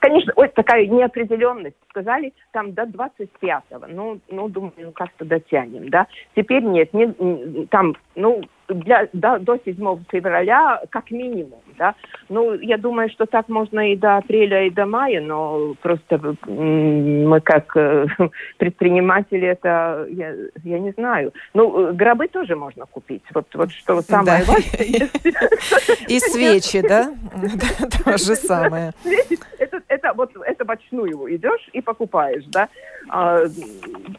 конечно, 0.00 0.32
ой, 0.36 0.48
такая 0.48 0.86
неопределенность. 0.86 1.76
Сказали 1.90 2.32
там 2.52 2.72
до 2.72 2.82
25-го. 2.82 3.86
Ну, 3.88 4.20
ну, 4.30 4.48
думаю, 4.48 4.72
ну 4.76 4.92
как-то 4.92 5.24
дотянем, 5.24 5.88
да. 5.88 6.06
Теперь 6.34 6.62
нет, 6.62 6.92
не, 6.92 7.66
там, 7.66 7.96
ну, 8.14 8.42
для, 8.68 9.08
до, 9.12 9.38
до 9.38 9.58
7 9.64 10.04
февраля 10.10 10.80
как 10.90 11.10
минимум, 11.10 11.60
да. 11.78 11.94
Ну, 12.28 12.54
я 12.54 12.78
думаю, 12.78 13.10
что 13.10 13.26
так 13.26 13.48
можно 13.48 13.92
и 13.92 13.96
до 13.96 14.16
апреля, 14.16 14.66
и 14.66 14.70
до 14.70 14.86
мая, 14.86 15.20
но 15.20 15.74
просто 15.82 16.36
мы 16.46 17.40
как 17.40 17.76
э, 17.76 18.06
предприниматели 18.58 19.48
это, 19.48 20.06
я, 20.10 20.34
я 20.64 20.78
не 20.78 20.92
знаю. 20.92 21.32
Ну, 21.54 21.92
гробы 21.94 22.28
тоже 22.28 22.56
можно 22.56 22.86
купить. 22.86 23.22
Вот, 23.34 23.46
вот 23.54 23.70
что 23.72 24.00
самое 24.02 24.44
важное. 24.46 25.08
И 26.08 26.18
свечи, 26.18 26.80
да? 26.80 27.12
То 28.04 28.18
же 28.18 28.34
самое. 28.34 28.92
Это, 29.58 29.82
это 29.88 30.12
вот 30.14 30.30
это 30.44 30.64
вручную 30.88 31.36
идешь 31.36 31.68
и 31.72 31.80
покупаешь, 31.80 32.44
да. 32.46 32.68
А, 33.08 33.42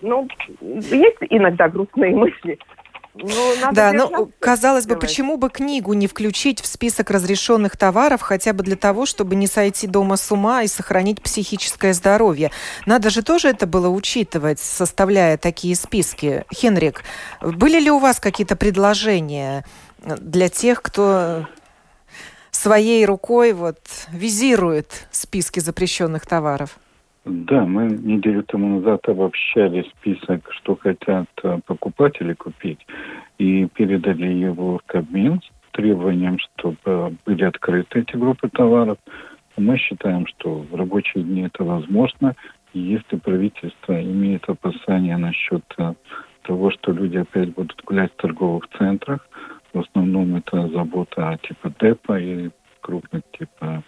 ну, 0.02 0.28
есть 0.62 1.18
иногда 1.30 1.68
грустные 1.70 2.16
мысли. 2.16 2.60
Ну, 3.15 3.56
да, 3.72 3.91
ну, 3.91 4.32
казалось 4.39 4.86
бы, 4.86 4.95
почему 4.95 5.38
бы 5.38 5.50
книгу 5.50 5.93
не 5.93 6.08
включить 6.08 6.62
в 6.62 6.67
список 6.67 7.10
разрешенных 7.10 7.76
товаров, 7.76 8.22
хотя 8.22 8.54
бы 8.54 8.63
для 8.63 8.76
того, 8.76 9.06
чтобы 9.06 9.36
не 9.36 9.48
сойти 9.48 9.88
дома 9.88 10.15
с 10.15 10.32
ума 10.32 10.63
и 10.63 10.67
сохранить 10.67 11.22
психическое 11.22 11.93
здоровье? 11.93 12.52
Надо 12.86 13.10
же 13.10 13.24
тоже 13.24 13.50
это 13.50 13.65
было 13.65 13.89
учитывать, 13.89 14.60
составляя 14.60 15.38
такие 15.38 15.76
списки. 15.76 16.45
Хенрик, 16.54 17.04
были 17.41 17.80
ли 17.80 17.91
у 17.91 18.00
вас 18.00 18.19
какие-то 18.19 18.56
предложения 18.56 19.65
для 20.04 20.48
тех, 20.50 20.82
кто 20.82 21.48
своей 22.52 23.06
рукой 23.06 23.54
вот 23.54 23.80
визирует 24.12 25.08
списки 25.12 25.60
запрещенных 25.60 26.26
товаров? 26.26 26.78
Да, 27.26 27.66
мы 27.66 27.88
неделю 27.88 28.44
тому 28.44 28.80
назад 28.80 29.08
обобщали 29.10 29.86
список, 29.98 30.52
что 30.54 30.76
хотят 30.76 31.28
э, 31.44 31.60
покупатели 31.66 32.34
купить, 32.34 32.80
и 33.38 33.68
передали 33.68 34.28
его 34.28 34.78
в 34.78 34.84
Кабмин 34.86 35.42
с 35.42 35.72
требованием, 35.74 36.38
чтобы 36.40 37.16
были 37.26 37.44
открыты 37.44 38.00
эти 38.00 38.16
группы 38.16 38.48
товаров. 38.50 38.98
Мы 39.58 39.78
считаем, 39.78 40.26
что 40.28 40.66
в 40.72 40.74
рабочие 40.76 41.24
дни 41.24 41.42
это 41.42 41.66
возможно, 41.66 42.36
если 42.74 43.18
правительство 43.18 44.02
имеет 44.02 44.48
опасения 44.48 45.18
насчет 45.18 45.64
э, 45.78 45.94
того, 46.44 46.72
что 46.72 46.94
люди 46.94 47.18
опять 47.18 47.54
будут 47.54 47.84
гулять 47.84 48.14
в 48.14 48.22
торговых 48.22 48.70
центрах, 48.78 49.28
в 49.74 49.80
основном 49.80 50.38
это 50.38 50.70
забота 50.70 51.38
типа 51.44 51.74
ДЭПа 51.80 52.18
и 52.18 52.50
крупных 52.82 53.24
типа 53.38 53.84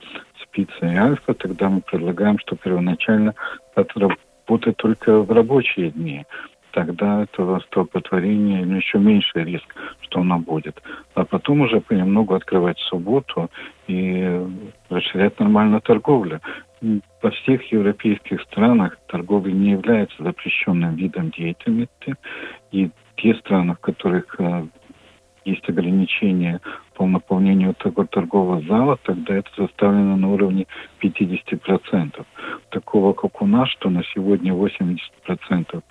спица 0.52 0.86
и 0.86 0.96
альфа, 0.96 1.34
тогда 1.34 1.70
мы 1.70 1.82
предлагаем, 1.82 2.38
что 2.40 2.56
первоначально 2.56 3.34
это 3.76 4.00
работает 4.00 4.78
только 4.78 5.22
в 5.22 5.32
рабочие 5.32 5.92
дни. 5.92 6.26
Тогда 6.72 7.24
этого 7.24 7.60
столпотворения 7.60 8.66
ну, 8.66 8.78
еще 8.78 8.98
меньше 8.98 9.44
риск, 9.44 9.76
что 10.02 10.22
оно 10.22 10.40
будет. 10.40 10.82
А 11.16 11.26
потом 11.26 11.62
уже 11.62 11.82
понемногу 11.82 12.34
открывать 12.34 12.80
субботу 12.80 13.50
и 13.88 14.42
расширять 14.90 15.40
нормальную 15.40 15.82
торговлю. 15.82 16.40
во 17.22 17.30
всех 17.32 17.72
европейских 17.72 18.42
странах 18.42 18.98
торговля 19.08 19.52
не 19.52 19.72
является 19.72 20.24
запрещенным 20.24 20.96
видом 20.96 21.30
деятельности. 21.32 22.16
И 22.72 22.90
те 23.18 23.36
страны, 23.36 23.76
в 23.76 23.80
которых 23.80 24.34
э, 24.40 24.64
есть 25.46 25.68
ограничения 25.70 26.62
по 26.96 27.06
наполнению 27.06 27.74
торгового 27.74 28.62
зала, 28.62 28.98
тогда 29.04 29.36
это 29.36 29.50
заставлено 29.58 30.18
на 30.18 30.32
уровне 30.32 30.68
50%. 31.02 32.26
Такого, 32.70 33.14
как 33.14 33.42
у 33.42 33.48
нас, 33.48 33.70
что 33.70 33.90
на 33.90 34.04
сегодня 34.14 34.54
80% 34.54 35.82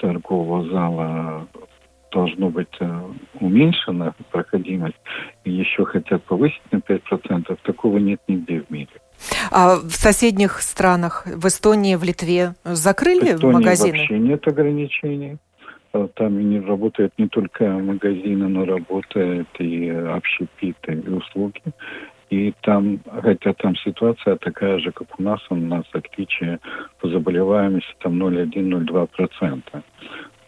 торгового 0.00 0.68
зала 0.68 1.48
должно 2.12 2.48
быть 2.48 2.68
э, 2.78 3.02
уменьшена 3.40 4.14
проходимость, 4.30 4.96
и 5.44 5.50
еще 5.50 5.84
хотят 5.84 6.22
повысить 6.22 6.62
на 6.70 6.76
5%, 6.76 7.58
такого 7.64 7.98
нет 7.98 8.20
нигде 8.28 8.60
в 8.60 8.70
мире. 8.70 8.92
А 9.50 9.76
в 9.76 9.90
соседних 9.90 10.60
странах, 10.62 11.26
в 11.26 11.46
Эстонии, 11.46 11.96
в 11.96 12.04
Литве, 12.04 12.54
закрыли 12.64 13.32
в 13.32 13.36
Эстонии 13.36 13.54
магазины? 13.54 13.98
вообще 13.98 14.18
нет 14.18 14.46
ограничений. 14.46 15.38
А 15.94 16.08
там 16.08 16.50
не 16.50 16.58
работают 16.58 17.12
не 17.18 17.28
только 17.28 17.68
магазины, 17.68 18.48
но 18.48 18.64
работают 18.64 19.48
и 19.60 19.88
общепиты, 19.88 20.94
и 20.94 21.08
услуги. 21.08 21.62
И 22.30 22.52
там, 22.62 22.98
хотя 23.22 23.52
там 23.52 23.76
ситуация 23.76 24.34
такая 24.36 24.80
же, 24.80 24.90
как 24.90 25.20
у 25.20 25.22
нас, 25.22 25.40
у 25.50 25.54
нас 25.54 25.84
отличие 25.92 26.58
по 27.00 27.08
заболеваемости 27.08 27.94
там 28.00 28.20
0,1-0,2%. 28.20 29.82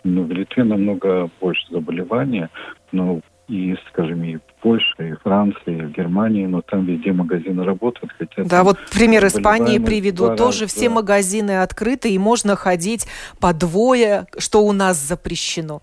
Но 0.03 0.23
в 0.23 0.33
Литве 0.33 0.65
намного 0.65 1.31
больше 1.41 1.65
заболевания, 1.71 2.51
но 2.91 3.21
и, 3.49 3.77
скажем, 3.89 4.25
и 4.25 4.37
в 4.37 4.41
Польше, 4.61 4.95
и 4.99 5.13
в 5.13 5.23
Франции, 5.23 5.79
и 5.79 5.83
в 5.83 5.93
Германии, 5.93 6.47
но 6.47 6.63
там 6.63 6.85
везде 6.85 7.13
магазины 7.13 7.65
работают. 7.65 8.13
Хотя 8.19 8.45
да, 8.45 8.65
вот 8.65 8.79
пример 8.93 9.27
Испании 9.27 9.79
приведу. 9.79 10.35
Тоже 10.37 10.63
раза, 10.63 10.75
все 10.75 10.89
да. 10.89 10.95
магазины 10.97 11.63
открыты, 11.63 12.11
и 12.11 12.19
можно 12.19 12.57
ходить 12.57 13.07
по 13.39 13.53
двое, 13.53 14.27
что 14.39 14.63
у 14.65 14.73
нас 14.73 14.97
запрещено. 14.97 15.83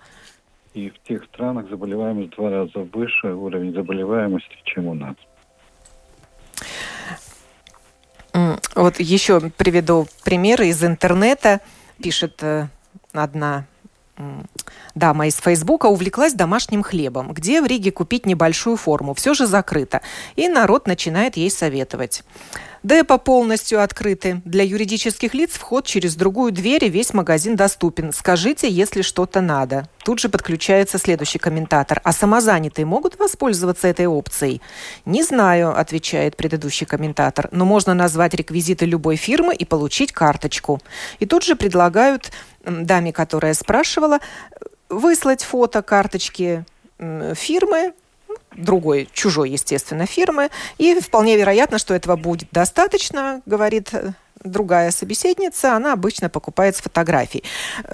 И 0.73 0.89
в 0.89 1.07
тех 1.07 1.23
странах 1.25 1.69
заболеваемость 1.69 2.33
в 2.33 2.35
два 2.35 2.49
раза 2.49 2.79
выше 2.93 3.27
уровень 3.27 3.73
заболеваемости, 3.73 4.57
чем 4.65 4.87
у 4.87 4.93
нас. 4.93 5.15
Вот 8.75 8.99
еще 8.99 9.51
приведу 9.51 10.07
примеры 10.25 10.67
из 10.67 10.83
интернета. 10.83 11.61
Пишет 12.01 12.41
э, 12.41 12.67
одна 13.13 13.67
дама 14.95 15.27
из 15.27 15.35
Фейсбука 15.37 15.87
увлеклась 15.87 16.33
домашним 16.33 16.83
хлебом, 16.83 17.33
где 17.33 17.61
в 17.61 17.65
Риге 17.65 17.91
купить 17.91 18.25
небольшую 18.25 18.77
форму. 18.77 19.13
Все 19.13 19.33
же 19.33 19.47
закрыто. 19.47 20.01
И 20.35 20.47
народ 20.47 20.87
начинает 20.87 21.37
ей 21.37 21.49
советовать. 21.49 22.23
Депо 22.83 23.17
полностью 23.17 23.81
открыты. 23.81 24.41
Для 24.43 24.65
юридических 24.65 25.33
лиц 25.33 25.51
вход 25.51 25.85
через 25.85 26.15
другую 26.15 26.51
дверь 26.51 26.83
и 26.83 26.89
весь 26.89 27.13
магазин 27.13 27.55
доступен. 27.55 28.11
Скажите, 28.11 28.69
если 28.69 29.01
что-то 29.01 29.39
надо. 29.39 29.87
Тут 30.03 30.19
же 30.19 30.27
подключается 30.27 30.97
следующий 30.97 31.39
комментатор. 31.39 32.01
А 32.03 32.11
самозанятые 32.11 32.85
могут 32.85 33.17
воспользоваться 33.17 33.87
этой 33.87 34.05
опцией? 34.07 34.61
Не 35.05 35.23
знаю, 35.23 35.79
отвечает 35.79 36.35
предыдущий 36.35 36.85
комментатор. 36.85 37.47
Но 37.53 37.63
можно 37.63 37.93
назвать 37.93 38.33
реквизиты 38.33 38.85
любой 38.85 39.15
фирмы 39.15 39.55
и 39.55 39.63
получить 39.63 40.11
карточку. 40.11 40.81
И 41.19 41.25
тут 41.25 41.43
же 41.45 41.55
предлагают 41.55 42.33
даме, 42.63 43.11
которая 43.13 43.53
спрашивала, 43.53 44.19
выслать 44.89 45.43
фото 45.43 45.81
карточки 45.81 46.65
фирмы, 46.97 47.93
другой, 48.55 49.09
чужой, 49.13 49.49
естественно, 49.51 50.05
фирмы. 50.05 50.49
И 50.77 50.99
вполне 50.99 51.37
вероятно, 51.37 51.77
что 51.77 51.93
этого 51.93 52.15
будет 52.15 52.49
достаточно, 52.51 53.41
говорит 53.45 53.93
э, 53.93 54.13
другая 54.43 54.91
собеседница, 54.91 55.75
она 55.75 55.93
обычно 55.93 56.29
покупает 56.29 56.75
с 56.75 56.81
фотографий. 56.81 57.43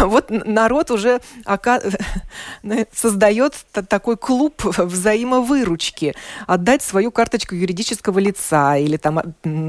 Вот 0.00 0.30
народ 0.30 0.90
уже 0.90 1.20
создает 2.92 3.54
такой 3.88 4.16
клуб 4.16 4.64
взаимовыручки. 4.64 6.14
Отдать 6.46 6.82
свою 6.82 7.10
карточку 7.10 7.54
юридического 7.54 8.18
лица 8.18 8.76
или 8.76 8.96
там 8.96 9.20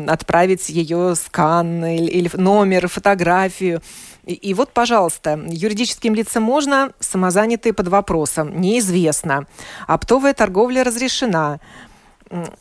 отправить 0.08 0.70
ее 0.70 1.16
скан 1.16 1.86
или 1.86 2.30
номер, 2.34 2.88
фотографию. 2.88 3.82
И, 4.26 4.34
и 4.34 4.54
вот, 4.54 4.72
пожалуйста, 4.72 5.40
юридическим 5.48 6.14
лицам 6.14 6.44
можно, 6.44 6.92
самозанятые 7.00 7.74
под 7.74 7.88
вопросом, 7.88 8.62
неизвестно. 8.62 9.48
Оптовая 9.88 10.34
торговля 10.34 10.84
разрешена. 10.84 11.60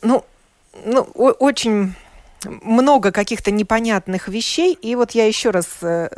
Ну, 0.01 0.25
ну 0.85 1.01
очень 1.01 1.93
много 2.45 3.11
каких-то 3.11 3.51
непонятных 3.51 4.27
вещей. 4.27 4.73
И 4.73 4.95
вот 4.95 5.11
я 5.11 5.25
еще 5.25 5.49
раз 5.49 5.67
э, 5.81 6.09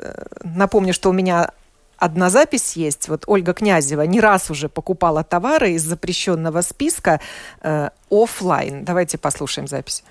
напомню, 0.44 0.94
что 0.94 1.10
у 1.10 1.14
меня 1.14 1.52
одна 1.98 2.30
запись 2.30 2.76
есть. 2.76 3.10
Вот 3.10 3.24
Ольга 3.28 3.54
Князева 3.54 4.02
не 4.02 4.20
раз 4.20 4.50
уже 4.50 4.70
покупала 4.70 5.24
товары 5.24 5.72
из 5.72 5.84
запрещенного 5.84 6.62
списка 6.62 7.20
э, 7.62 7.90
офлайн. 8.10 8.84
Давайте 8.84 9.18
послушаем 9.18 9.68
запись. 9.68 10.04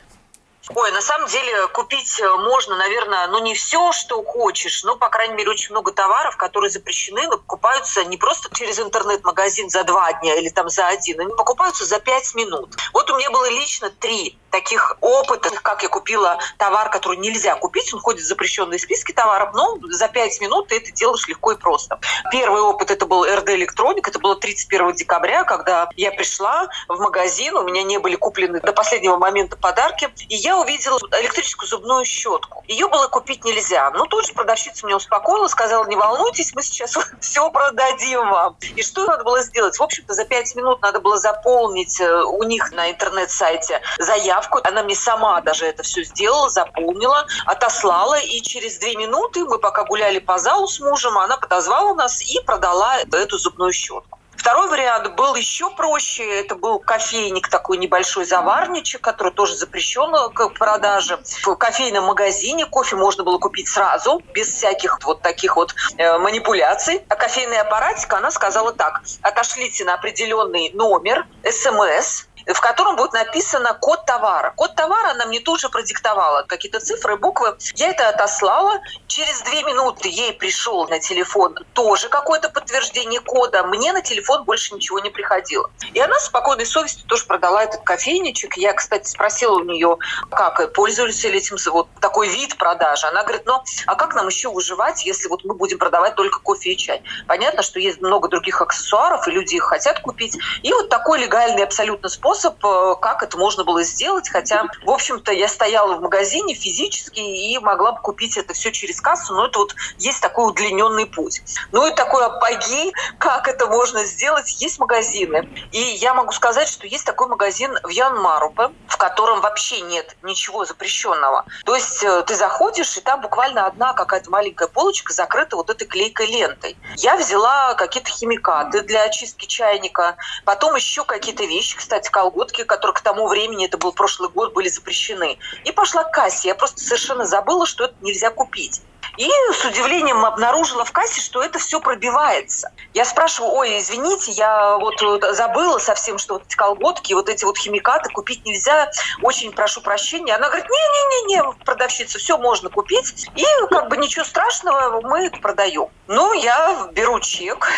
Ой, 0.68 0.92
на 0.92 1.01
самом 1.01 1.27
деле 1.27 1.66
купить 1.68 2.20
э, 2.20 2.35
можно, 2.37 2.77
наверное, 2.77 3.27
ну 3.29 3.38
не 3.38 3.55
все, 3.55 3.92
что 3.92 4.23
хочешь, 4.23 4.85
но, 4.85 4.94
по 4.94 5.09
крайней 5.09 5.35
мере, 5.35 5.51
очень 5.51 5.73
много 5.73 5.90
товаров, 5.90 6.37
которые 6.37 6.70
запрещены, 6.70 7.27
но 7.29 7.38
покупаются 7.38 8.05
не 8.05 8.18
просто 8.18 8.55
через 8.55 8.79
интернет-магазин 8.79 9.70
за 9.70 9.85
два 9.85 10.12
дня 10.12 10.35
или 10.37 10.51
там 10.51 10.68
за 10.68 10.87
один, 10.87 11.20
они 11.20 11.35
покупаются 11.35 11.85
за 11.85 11.99
пять 11.99 12.35
минут. 12.35 12.77
Вот 12.92 13.11
у 13.11 13.16
меня 13.16 13.31
было 13.31 13.49
лично 13.49 13.90
три 13.90 14.38
таких 14.51 14.96
опытов, 15.01 15.61
как 15.62 15.83
я 15.83 15.88
купила 15.88 16.38
товар, 16.59 16.90
который 16.90 17.16
нельзя 17.18 17.55
купить, 17.55 17.92
он 17.94 18.01
входит 18.01 18.23
в 18.23 18.27
запрещенные 18.27 18.79
списки 18.79 19.12
товаров, 19.12 19.51
но 19.55 19.79
за 19.90 20.09
пять 20.09 20.40
минут 20.40 20.68
ты 20.68 20.77
это 20.77 20.90
делаешь 20.92 21.27
легко 21.29 21.53
и 21.53 21.57
просто. 21.57 21.99
Первый 22.31 22.61
опыт 22.61 22.90
это 22.90 23.07
был 23.07 23.25
РД 23.25 23.51
Электроник, 23.51 24.09
это 24.09 24.18
было 24.18 24.37
31 24.37 24.92
декабря, 24.94 25.44
когда 25.44 25.88
я 25.96 26.11
пришла 26.11 26.68
в 26.88 26.99
магазин, 26.99 27.57
у 27.57 27.62
меня 27.62 27.83
не 27.83 27.99
были 27.99 28.16
куплены 28.16 28.61
до 28.61 28.73
последнего 28.73 29.16
момента 29.16 29.57
подарки, 29.57 30.11
и 30.29 30.37
я 30.37 30.49
увидела 30.56 30.98
электрическую 31.20 31.68
зубную 31.68 32.04
щетку. 32.04 32.62
Ее 32.66 32.88
было 32.88 33.08
купить 33.08 33.44
нельзя. 33.44 33.90
Ну, 33.90 34.06
тут 34.06 34.26
же 34.26 34.32
продавщица 34.32 34.86
меня 34.86 34.96
успокоила, 34.96 35.48
сказала, 35.48 35.86
не 35.86 35.96
волнуйтесь, 35.96 36.54
мы 36.54 36.62
сейчас 36.62 36.96
все 37.20 37.50
продадим 37.50 38.30
вам. 38.30 38.56
И 38.76 38.82
что 38.82 39.04
надо 39.06 39.24
было 39.24 39.42
сделать? 39.42 39.76
В 39.76 39.82
общем-то, 39.82 40.14
за 40.14 40.24
пять 40.24 40.54
минут 40.54 40.80
надо 40.82 41.00
было 41.00 41.18
заполнить 41.18 42.00
э, 42.00 42.22
у 42.22 42.42
них 42.44 42.70
на 42.72 42.90
интернет-сайте 42.90 43.80
заявку. 43.98 44.60
Она 44.64 44.82
мне 44.82 44.94
сама 44.94 45.40
даже 45.40 45.66
это 45.66 45.82
все 45.82 46.04
сделала, 46.04 46.48
заполнила, 46.48 47.26
отослала. 47.46 48.18
И 48.20 48.40
через 48.40 48.78
две 48.78 48.96
минуты 48.96 49.44
мы 49.44 49.58
пока 49.58 49.84
гуляли 49.84 50.18
по 50.18 50.38
залу 50.38 50.68
с 50.68 50.80
мужем, 50.80 51.18
она 51.18 51.36
подозвала 51.36 51.94
нас 51.94 52.22
и 52.22 52.40
продала 52.44 52.98
эту 53.00 53.38
зубную 53.38 53.72
щетку. 53.72 54.19
Второй 54.40 54.70
вариант 54.70 55.16
был 55.16 55.35
еще 55.35 55.68
проще. 55.68 56.40
Это 56.40 56.55
был 56.55 56.79
кофейник, 56.79 57.48
такой 57.48 57.76
небольшой 57.76 58.24
заварничек, 58.24 59.03
который 59.03 59.35
тоже 59.35 59.55
запрещен 59.55 60.33
к 60.33 60.48
продаже. 60.55 61.18
В 61.42 61.55
кофейном 61.57 62.05
магазине 62.05 62.64
кофе 62.64 62.96
можно 62.96 63.22
было 63.22 63.37
купить 63.37 63.68
сразу, 63.68 64.22
без 64.33 64.48
всяких 64.48 64.98
вот 65.05 65.20
таких 65.20 65.57
вот 65.57 65.74
э, 65.98 66.16
манипуляций. 66.16 67.03
А 67.11 67.16
кофейный 67.16 67.59
аппаратик, 67.59 68.11
она 68.14 68.31
сказала 68.31 68.72
так, 68.72 69.03
отошлите 69.20 69.85
на 69.85 69.92
определенный 69.92 70.70
номер, 70.72 71.26
смс, 71.44 72.24
в 72.54 72.60
котором 72.60 72.96
будет 72.96 73.12
написано 73.12 73.74
код 73.74 74.04
товара. 74.06 74.52
Код 74.56 74.74
товара 74.74 75.10
она 75.10 75.26
мне 75.26 75.40
тоже 75.40 75.68
продиктовала, 75.68 76.42
какие-то 76.42 76.80
цифры, 76.80 77.16
буквы. 77.16 77.56
Я 77.74 77.90
это 77.90 78.08
отослала. 78.08 78.80
Через 79.06 79.40
две 79.42 79.62
минуты 79.62 80.08
ей 80.08 80.32
пришел 80.32 80.88
на 80.88 80.98
телефон 80.98 81.54
тоже 81.72 82.08
какое-то 82.08 82.48
подтверждение 82.48 83.20
кода. 83.20 83.62
Мне 83.64 83.92
на 83.92 84.02
телефон 84.02 84.44
больше 84.44 84.74
ничего 84.74 84.98
не 85.00 85.10
приходило. 85.10 85.70
И 85.94 86.00
она 86.00 86.18
спокойной 86.18 86.66
совестью 86.66 87.06
тоже 87.06 87.24
продала 87.26 87.64
этот 87.64 87.82
кофейничек. 87.82 88.56
Я, 88.56 88.72
кстати, 88.72 89.08
спросила 89.08 89.56
у 89.56 89.64
нее, 89.64 89.98
как 90.30 90.72
пользуются 90.72 91.28
ли 91.28 91.38
этим 91.38 91.56
вот 91.72 91.88
такой 92.00 92.28
вид 92.28 92.56
продажи. 92.56 93.06
Она 93.06 93.22
говорит, 93.22 93.46
ну, 93.46 93.62
а 93.86 93.94
как 93.94 94.14
нам 94.14 94.28
еще 94.28 94.50
выживать, 94.50 95.04
если 95.04 95.28
вот 95.28 95.44
мы 95.44 95.54
будем 95.54 95.78
продавать 95.78 96.14
только 96.14 96.40
кофе 96.40 96.72
и 96.72 96.76
чай? 96.76 97.02
Понятно, 97.26 97.62
что 97.62 97.78
есть 97.80 98.00
много 98.00 98.28
других 98.28 98.60
аксессуаров, 98.60 99.26
и 99.28 99.30
люди 99.30 99.56
их 99.56 99.64
хотят 99.64 100.00
купить. 100.00 100.36
И 100.62 100.72
вот 100.72 100.88
такой 100.88 101.20
легальный 101.20 101.62
абсолютно 101.62 102.08
способ 102.08 102.39
способ, 102.40 102.64
э, 102.64 102.94
как 103.00 103.22
это 103.22 103.37
можно 103.37 103.64
было 103.64 103.83
сделать, 103.83 104.29
хотя, 104.29 104.64
в 104.85 104.90
общем-то, 104.90 105.33
я 105.33 105.48
стояла 105.48 105.96
в 105.96 106.00
магазине 106.00 106.55
физически 106.55 107.20
и 107.20 107.59
могла 107.59 107.92
бы 107.92 108.00
купить 108.00 108.37
это 108.37 108.55
все 108.55 108.72
через 108.72 109.00
кассу, 109.00 109.35
но 109.35 109.46
это 109.46 109.59
вот 109.59 109.74
есть 109.98 110.20
такой 110.20 110.50
удлиненный 110.50 111.07
путь. 111.07 111.42
Ну 111.72 111.87
и 111.87 111.94
такой 111.94 112.24
апогей, 112.24 112.92
как 113.18 113.48
это 113.48 113.66
можно 113.66 114.05
сделать, 114.05 114.61
есть 114.61 114.79
магазины. 114.79 115.48
И 115.72 115.79
я 115.79 116.14
могу 116.14 116.33
сказать, 116.33 116.68
что 116.68 116.87
есть 116.87 117.05
такой 117.05 117.29
магазин 117.29 117.76
в 117.83 117.88
Янмарупе, 117.88 118.70
в 118.88 118.96
котором 118.96 119.40
вообще 119.40 119.81
нет 119.83 120.16
ничего 120.22 120.64
запрещенного. 120.64 121.44
То 121.64 121.74
есть 121.74 122.03
э, 122.03 122.22
ты 122.26 122.35
заходишь, 122.35 122.96
и 122.96 123.00
там 123.00 123.20
буквально 123.20 123.66
одна 123.66 123.92
какая-то 123.92 124.31
маленькая 124.31 124.68
полочка 124.68 125.12
закрыта 125.12 125.57
вот 125.57 125.70
этой 125.70 125.87
клейкой 125.87 126.26
лентой. 126.26 126.76
Я 126.96 127.16
взяла 127.16 127.74
какие-то 127.74 128.11
химикаты 128.11 128.83
для 128.83 129.03
очистки 129.03 129.46
чайника, 129.46 130.16
потом 130.44 130.74
еще 130.74 131.05
какие-то 131.05 131.44
вещи, 131.44 131.76
кстати, 131.76 132.09
колготки, 132.30 132.64
которые 132.64 132.94
к 132.94 133.00
тому 133.00 133.26
времени, 133.26 133.66
это 133.66 133.76
был 133.78 133.92
прошлый 133.92 134.30
год, 134.30 134.54
были 134.54 134.68
запрещены. 134.68 135.38
И 135.64 135.72
пошла 135.72 136.04
к 136.04 136.12
кассе. 136.12 136.48
Я 136.48 136.54
просто 136.54 136.80
совершенно 136.80 137.26
забыла, 137.26 137.66
что 137.66 137.84
это 137.84 137.94
нельзя 138.00 138.30
купить. 138.30 138.82
И 139.20 139.30
с 139.52 139.66
удивлением 139.66 140.24
обнаружила 140.24 140.87
в 140.87 140.92
кассе, 140.92 141.20
что 141.20 141.42
это 141.42 141.59
все 141.59 141.78
пробивается. 141.78 142.72
Я 142.94 143.04
спрашиваю, 143.04 143.52
ой, 143.52 143.78
извините, 143.78 144.33
я 144.33 144.78
вот 144.78 144.98
забыла 145.37 145.76
совсем, 145.76 146.16
что 146.16 146.35
вот 146.35 146.44
эти 146.46 146.56
колготки, 146.56 147.12
вот 147.12 147.28
эти 147.28 147.44
вот 147.44 147.59
химикаты 147.59 148.09
купить 148.09 148.46
нельзя, 148.46 148.90
очень 149.20 149.52
прошу 149.52 149.83
прощения. 149.83 150.35
Она 150.35 150.48
говорит, 150.48 150.70
не-не-не, 150.70 151.52
продавщица, 151.66 152.18
все 152.18 152.38
можно 152.38 152.70
купить, 152.70 153.28
и 153.37 153.44
как 153.68 153.90
бы 153.90 153.98
ничего 153.98 154.24
страшного, 154.24 155.02
мы 155.02 155.26
это 155.26 155.38
продаем. 155.38 155.90
Ну, 156.06 156.33
я 156.33 156.88
беру 156.92 157.20
чек, 157.20 157.68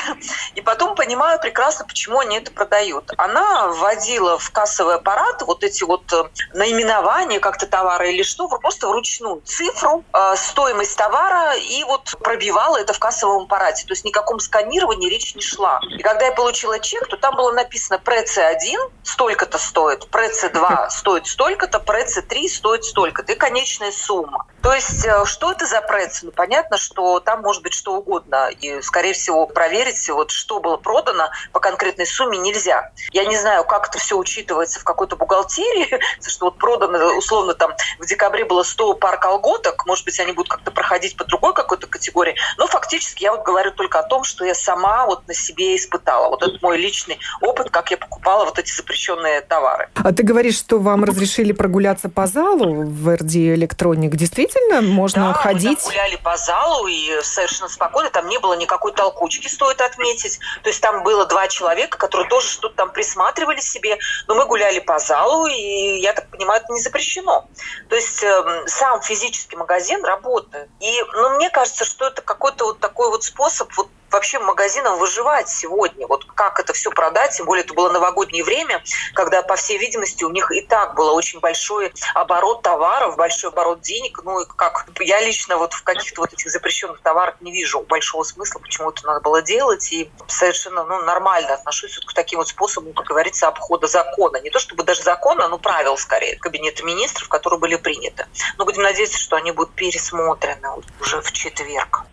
и 0.55 0.61
потом 0.61 0.95
понимаю 0.95 1.41
прекрасно, 1.41 1.85
почему 1.85 2.21
они 2.21 2.39
это 2.39 2.53
продают. 2.53 3.11
Она 3.17 3.67
вводила 3.67 4.39
в 4.39 4.49
кассовый 4.53 4.95
аппарат 4.95 5.43
вот 5.43 5.65
эти 5.65 5.83
вот 5.83 6.11
э, 6.13 6.25
наименования 6.55 7.41
как-то 7.41 7.67
товара 7.67 8.09
или 8.09 8.23
что, 8.23 8.47
просто 8.47 8.87
вручную 8.87 9.41
цифру, 9.45 10.05
э, 10.15 10.37
стоимость 10.37 10.97
товара, 10.97 11.32
товара 11.33 11.57
и 11.57 11.85
вот 11.85 12.15
пробивала 12.21 12.79
это 12.79 12.93
в 12.93 12.99
кассовом 12.99 13.45
аппарате. 13.45 13.87
То 13.87 13.93
есть 13.93 14.05
никаком 14.05 14.41
сканировании 14.41 15.09
речь 15.09 15.35
не 15.35 15.43
шла. 15.43 15.81
И 15.91 16.03
когда 16.03 16.27
я 16.27 16.33
получила 16.33 16.79
чек, 16.79 17.07
то 17.09 17.17
там 17.17 17.37
было 17.37 17.53
написано 17.53 18.01
ПРЦ-1 18.05 18.91
столько-то 19.03 19.59
стоит, 19.59 20.07
ПРЦ-2 20.11 20.89
стоит 20.91 21.27
столько-то, 21.27 21.79
ПРЦ-3 21.79 22.49
стоит 22.49 22.85
столько-то. 22.85 23.33
И 23.33 23.37
конечная 23.37 23.93
сумма. 23.93 24.47
То 24.63 24.73
есть 24.73 25.05
э, 25.05 25.25
что 25.25 25.51
это 25.51 25.67
за 25.67 25.81
пресс? 25.83 26.23
Ну, 26.23 26.31
понятно, 26.31 26.79
что 26.79 27.19
там 27.19 27.43
может 27.43 27.63
быть 27.63 27.73
что 27.73 27.97
угодно. 27.97 28.49
И, 28.61 28.81
скорее 28.81 29.13
всего, 29.13 29.47
проверить, 29.47 30.09
вот, 30.09 30.31
что 30.31 30.61
было 30.61 30.77
продано 30.77 31.31
по 31.53 31.59
конкретной 31.59 32.07
сумме 32.07 32.39
нельзя. 32.39 32.93
Я 33.11 33.25
не 33.25 33.37
знаю, 33.37 33.65
как 33.65 33.89
это 33.89 33.99
все 33.99 34.17
учитывается 34.17 34.79
в 34.79 34.85
какой-то 34.85 35.17
бухгалтерии, 35.17 36.01
что 36.27 36.47
вот 36.47 36.59
продано, 36.59 37.17
условно, 37.17 37.55
там 37.55 37.75
в 37.99 38.07
декабре 38.07 38.45
было 38.45 38.63
100 38.63 38.95
пар 38.95 39.19
колготок, 39.19 39.85
может 39.85 40.05
быть, 40.05 40.19
они 40.21 40.33
будут 40.33 40.51
как-то 40.51 40.71
проходить 40.71 41.12
по 41.17 41.25
другой 41.25 41.55
какой-то 41.55 41.87
категории. 41.87 42.35
Но 42.59 42.67
фактически 42.67 43.23
я 43.23 43.33
вот 43.33 43.45
говорю 43.45 43.71
только 43.73 43.99
о 43.99 44.03
том, 44.03 44.25
что 44.25 44.45
я 44.45 44.55
сама 44.55 45.07
вот 45.07 45.27
на 45.29 45.35
себе 45.35 45.77
испытала. 45.77 46.29
Вот 46.29 46.43
это 46.43 46.59
мой 46.63 46.79
личный 46.79 47.19
опыт, 47.41 47.71
как 47.71 47.91
я 47.91 47.97
покупала 47.97 48.45
вот 48.45 48.59
эти 48.59 48.73
запрещенные 48.73 49.41
товары. 49.41 49.89
А 49.95 50.13
ты 50.13 50.23
говоришь, 50.23 50.59
что 50.59 50.79
вам 50.79 51.05
разрешили 51.05 51.53
прогуляться 51.53 52.09
по 52.09 52.27
залу 52.27 52.85
в 52.85 53.15
РД 53.15 53.37
Электроник. 53.37 54.17
Действительно? 54.17 54.43
действительно 54.43 54.83
можно 54.83 55.29
да, 55.29 55.33
ходить? 55.35 55.79
мы 55.85 55.91
гуляли 55.91 56.17
по 56.17 56.37
залу 56.37 56.87
и 56.87 57.21
совершенно 57.23 57.69
спокойно, 57.69 58.11
там 58.11 58.29
не 58.29 58.39
было 58.39 58.55
никакой 58.55 58.93
толкучки, 58.93 59.49
стоит 59.49 59.81
отметить. 59.81 60.39
То 60.63 60.71
есть 60.71 60.81
там 60.81 61.03
было 61.03 61.27
два 61.27 61.49
человека, 61.49 61.99
которые 61.99 62.29
тоже 62.29 62.49
что-то 62.49 62.77
там 62.77 62.93
присматривали 62.93 63.61
себе, 63.61 63.99
но 64.29 64.35
мы 64.35 64.47
гуляли 64.47 64.81
по 64.81 64.99
залу, 64.99 65.47
и 65.47 66.01
я 66.01 66.13
так 66.13 66.29
понимаю, 66.31 66.61
это 66.63 66.73
не 66.73 66.81
запрещено. 66.81 67.47
То 67.89 67.97
есть 67.97 68.23
э, 68.23 68.65
сам 68.67 69.01
физический 69.03 69.57
магазин 69.57 70.05
работает. 70.05 70.69
И 70.81 71.02
ну, 71.13 71.37
мне 71.37 71.51
кажется, 71.51 71.85
что 71.85 72.07
это 72.07 72.23
какой-то 72.23 72.65
вот 72.65 72.81
такой 72.81 73.09
вот 73.11 73.25
способ 73.25 73.73
вот 73.77 73.89
вообще 74.13 74.39
магазинам 74.39 74.99
выживать 74.99 75.49
сегодня? 75.49 76.07
Вот 76.07 76.25
как 76.35 76.61
это 76.61 76.73
все 76.73 76.91
продать? 76.91 77.37
Тем 77.37 77.47
более 77.47 77.65
это 77.65 77.75
было 77.75 77.91
новогоднее 77.91 78.45
время, 78.45 78.83
когда, 79.15 79.43
по 79.43 79.57
всей 79.57 79.79
видимости, 79.79 80.25
у 80.25 80.31
них 80.31 80.51
и 80.53 80.61
так 80.61 80.95
был 80.95 81.15
очень 81.15 81.41
большой 81.41 81.93
оборот 82.15 82.63
товаров, 82.63 83.17
большой 83.17 83.51
оборот 83.51 83.81
денег. 83.81 84.21
Ну, 84.25 84.41
и 84.41 84.47
как 84.57 84.87
я 85.01 85.21
лично 85.21 85.57
вот 85.57 85.73
в 85.73 85.83
каких-то 85.83 86.21
вот 86.21 86.33
этих 86.33 86.51
запрещенных 86.51 87.01
товарах 87.01 87.41
не 87.41 87.53
вижу 87.53 87.81
большого 87.81 88.23
смысла, 88.23 88.59
почему 88.59 88.91
это 88.91 89.07
надо 89.07 89.21
было 89.21 89.43
делать. 89.43 89.93
И 89.93 90.11
совершенно 90.29 90.85
ну, 90.85 91.03
нормально 91.03 91.55
отношусь 91.55 91.97
вот 91.97 92.07
к 92.07 92.15
таким 92.15 92.39
вот 92.39 92.49
способам, 92.49 92.93
как 92.93 93.07
говорится, 93.07 93.49
обхода 93.49 93.87
закона. 93.87 94.39
Не 94.39 94.51
то 94.51 94.59
чтобы 94.59 94.85
даже 94.85 95.03
закона, 95.03 95.49
но 95.49 95.59
правил 95.59 95.97
скорее 95.97 96.37
Кабинета 96.37 96.85
министров, 96.85 97.29
которые 97.29 97.59
были 97.59 97.77
приняты. 97.77 98.27
Но 98.59 98.65
будем 98.65 98.83
надеяться, 98.83 99.19
что 99.19 99.37
они 99.37 99.53
будут 99.53 99.75
пересмотрены 99.75 100.69
уже 101.01 101.21
в 101.21 101.33
четверг. 101.33 102.05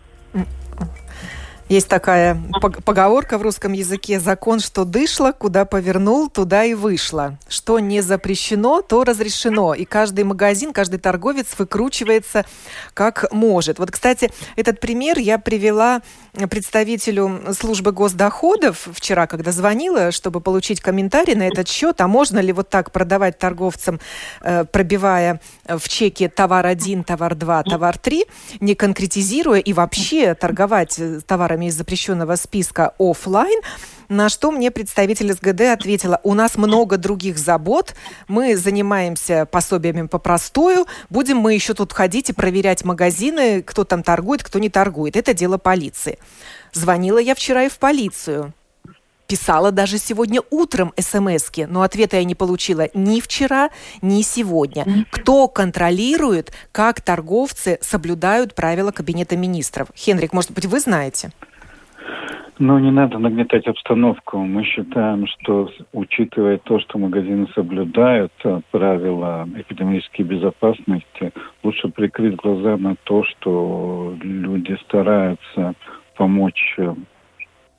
Есть 1.70 1.86
такая 1.86 2.36
поговорка 2.84 3.38
в 3.38 3.42
русском 3.42 3.72
языке 3.72 4.18
«закон, 4.18 4.58
что 4.58 4.84
дышло, 4.84 5.30
куда 5.30 5.64
повернул, 5.64 6.28
туда 6.28 6.64
и 6.64 6.74
вышло». 6.74 7.38
Что 7.48 7.78
не 7.78 8.00
запрещено, 8.00 8.82
то 8.82 9.04
разрешено. 9.04 9.72
И 9.74 9.84
каждый 9.84 10.24
магазин, 10.24 10.72
каждый 10.72 10.98
торговец 10.98 11.46
выкручивается 11.56 12.44
как 12.92 13.32
может. 13.32 13.78
Вот, 13.78 13.92
кстати, 13.92 14.32
этот 14.56 14.80
пример 14.80 15.20
я 15.20 15.38
привела 15.38 16.02
представителю 16.48 17.40
службы 17.56 17.92
госдоходов 17.92 18.88
вчера, 18.92 19.28
когда 19.28 19.52
звонила, 19.52 20.10
чтобы 20.10 20.40
получить 20.40 20.80
комментарий 20.80 21.36
на 21.36 21.46
этот 21.46 21.68
счет, 21.68 22.00
а 22.00 22.08
можно 22.08 22.40
ли 22.40 22.52
вот 22.52 22.68
так 22.68 22.90
продавать 22.90 23.38
торговцам, 23.38 24.00
э, 24.40 24.64
пробивая 24.64 25.40
в 25.68 25.88
чеке 25.88 26.28
товар 26.28 26.66
1, 26.66 27.04
товар 27.04 27.36
2, 27.36 27.62
товар 27.62 27.96
3, 27.96 28.26
не 28.58 28.74
конкретизируя 28.74 29.60
и 29.60 29.72
вообще 29.72 30.34
торговать 30.34 30.98
э, 30.98 31.20
товарами 31.24 31.59
товарами 31.60 31.66
из 31.66 31.76
запрещенного 31.76 32.36
списка 32.36 32.92
офлайн. 32.98 33.60
На 34.08 34.28
что 34.28 34.50
мне 34.50 34.70
представитель 34.70 35.32
СГД 35.32 35.72
ответила, 35.72 36.20
у 36.24 36.34
нас 36.34 36.56
много 36.56 36.96
других 36.96 37.38
забот, 37.38 37.94
мы 38.28 38.56
занимаемся 38.56 39.46
пособиями 39.46 40.08
по 40.08 40.18
простую, 40.18 40.86
будем 41.10 41.36
мы 41.36 41.54
еще 41.54 41.74
тут 41.74 41.92
ходить 41.92 42.30
и 42.30 42.32
проверять 42.32 42.84
магазины, 42.84 43.62
кто 43.62 43.84
там 43.84 44.02
торгует, 44.02 44.42
кто 44.42 44.58
не 44.58 44.68
торгует. 44.68 45.16
Это 45.16 45.32
дело 45.32 45.58
полиции. 45.58 46.18
Звонила 46.72 47.18
я 47.18 47.34
вчера 47.34 47.64
и 47.64 47.68
в 47.68 47.78
полицию. 47.78 48.52
Писала 49.28 49.70
даже 49.70 49.98
сегодня 49.98 50.40
утром 50.50 50.92
смс 50.98 51.52
но 51.68 51.82
ответа 51.82 52.16
я 52.16 52.24
не 52.24 52.34
получила 52.34 52.88
ни 52.94 53.20
вчера, 53.20 53.70
ни 54.02 54.22
сегодня. 54.22 55.06
Кто 55.12 55.46
контролирует, 55.46 56.52
как 56.72 57.00
торговцы 57.00 57.78
соблюдают 57.80 58.56
правила 58.56 58.90
Кабинета 58.90 59.36
министров? 59.36 59.86
Хенрик, 59.94 60.32
может 60.32 60.50
быть, 60.50 60.66
вы 60.66 60.80
знаете? 60.80 61.30
Ну, 62.58 62.78
не 62.78 62.90
надо 62.90 63.18
нагнетать 63.18 63.66
обстановку. 63.66 64.38
Мы 64.38 64.64
считаем, 64.64 65.26
что, 65.26 65.70
учитывая 65.92 66.58
то, 66.58 66.78
что 66.78 66.98
магазины 66.98 67.48
соблюдают 67.54 68.32
э, 68.44 68.60
правила 68.70 69.48
эпидемической 69.56 70.22
безопасности, 70.22 71.32
лучше 71.62 71.88
прикрыть 71.88 72.36
глаза 72.36 72.76
на 72.76 72.96
то, 73.04 73.24
что 73.24 74.14
люди 74.20 74.76
стараются 74.84 75.72
помочь 76.16 76.74
э, 76.76 76.94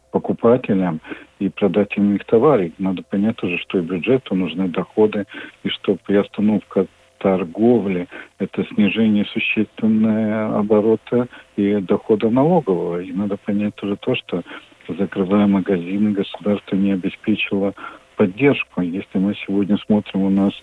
покупателям 0.09 0.99
и 1.37 1.49
продать 1.49 1.95
им 1.97 2.15
их 2.15 2.25
товары. 2.25 2.73
Надо 2.79 3.03
понять 3.03 3.41
уже, 3.43 3.59
что 3.59 3.77
и 3.77 3.81
бюджету 3.81 4.33
нужны 4.33 4.67
доходы, 4.67 5.25
и 5.63 5.69
что 5.69 5.95
приостановка 5.95 6.87
торговли– 7.21 8.07
это 8.39 8.65
снижение 8.73 9.25
существенного 9.25 10.59
оборота 10.59 11.27
и 11.55 11.75
дохода 11.75 12.29
налогового. 12.29 13.01
И 13.01 13.11
надо 13.11 13.37
понять 13.37 13.81
уже 13.81 13.95
то, 13.95 14.15
что 14.15 14.41
закрывая 14.87 15.47
магазины, 15.47 16.11
государство 16.11 16.75
не 16.75 16.91
обеспечило 16.91 17.73
поддержку. 18.15 18.81
Если 18.81 19.17
мы 19.17 19.35
сегодня 19.45 19.77
смотрим, 19.77 20.23
у 20.23 20.29
нас 20.29 20.53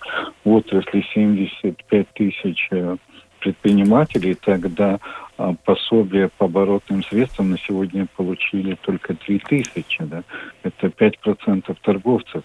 в 0.44 0.50
отрасли 0.50 1.04
75 1.14 2.08
тысяч 2.14 2.68
э, 2.70 2.96
предпринимателей, 3.40 4.34
тогда 4.34 4.98
а, 5.36 5.54
пособие 5.64 6.28
по 6.36 6.46
оборотным 6.46 7.02
средствам 7.04 7.50
на 7.50 7.58
сегодня 7.58 8.06
получили 8.16 8.76
только 8.82 9.14
3 9.14 9.38
тысячи. 9.40 10.02
Да? 10.02 10.24
Это 10.62 10.88
5% 10.88 11.76
торговцев. 11.82 12.42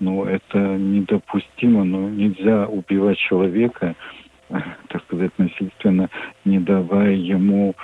Но 0.00 0.24
это 0.26 0.58
недопустимо, 0.58 1.84
но 1.84 2.08
нельзя 2.08 2.66
убивать 2.66 3.18
человека, 3.18 3.94
так 4.88 5.02
сказать, 5.04 5.32
насильственно, 5.38 6.10
не 6.44 6.58
давая 6.58 7.12
ему 7.12 7.74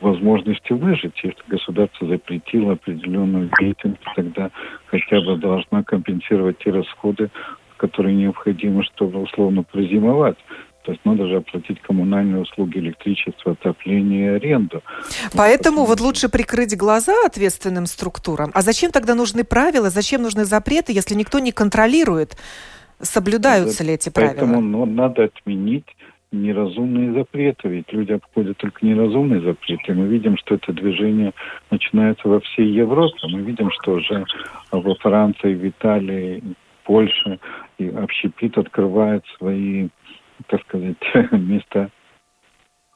возможности 0.00 0.72
выжить. 0.72 1.14
Если 1.22 1.42
государство 1.46 2.08
запретило 2.08 2.72
определенную 2.72 3.50
деятельность, 3.60 4.02
тогда 4.16 4.50
хотя 4.86 5.20
бы 5.20 5.36
должна 5.36 5.84
компенсировать 5.84 6.58
те 6.58 6.70
расходы, 6.70 7.30
которые 7.76 8.14
необходимы, 8.14 8.84
чтобы 8.84 9.20
условно 9.20 9.62
прозимовать. 9.62 10.38
То 10.82 10.92
есть 10.92 11.04
надо 11.04 11.26
же 11.28 11.36
оплатить 11.36 11.80
коммунальные 11.80 12.42
услуги, 12.42 12.78
электричество, 12.78 13.52
отопление 13.52 14.36
аренду. 14.36 14.82
Поэтому 15.36 15.84
вот 15.84 16.00
лучше 16.00 16.28
прикрыть 16.28 16.76
глаза 16.76 17.14
ответственным 17.24 17.86
структурам. 17.86 18.50
А 18.54 18.62
зачем 18.62 18.90
тогда 18.90 19.14
нужны 19.14 19.44
правила, 19.44 19.90
зачем 19.90 20.22
нужны 20.22 20.44
запреты, 20.44 20.92
если 20.92 21.14
никто 21.14 21.38
не 21.38 21.52
контролирует, 21.52 22.36
соблюдаются 23.00 23.84
ли 23.84 23.94
эти 23.94 24.08
правила? 24.08 24.32
Поэтому 24.32 24.60
ну, 24.60 24.84
надо 24.86 25.24
отменить 25.24 25.86
неразумные 26.32 27.12
запреты, 27.12 27.68
ведь 27.68 27.92
люди 27.92 28.12
обходят 28.12 28.56
только 28.56 28.84
неразумные 28.84 29.40
запреты. 29.40 29.94
Мы 29.94 30.06
видим, 30.06 30.36
что 30.38 30.56
это 30.56 30.72
движение 30.72 31.32
начинается 31.70 32.26
во 32.26 32.40
всей 32.40 32.72
Европе. 32.72 33.18
Мы 33.28 33.42
видим, 33.42 33.70
что 33.70 33.92
уже 33.92 34.24
во 34.70 34.94
Франции, 34.96 35.54
в 35.54 35.68
Италии, 35.68 36.42
Польше 36.84 37.38
и 37.78 37.88
общепит 37.88 38.58
открывает 38.58 39.24
свои, 39.38 39.88
так 40.46 40.62
сказать, 40.62 40.96
места 41.32 41.90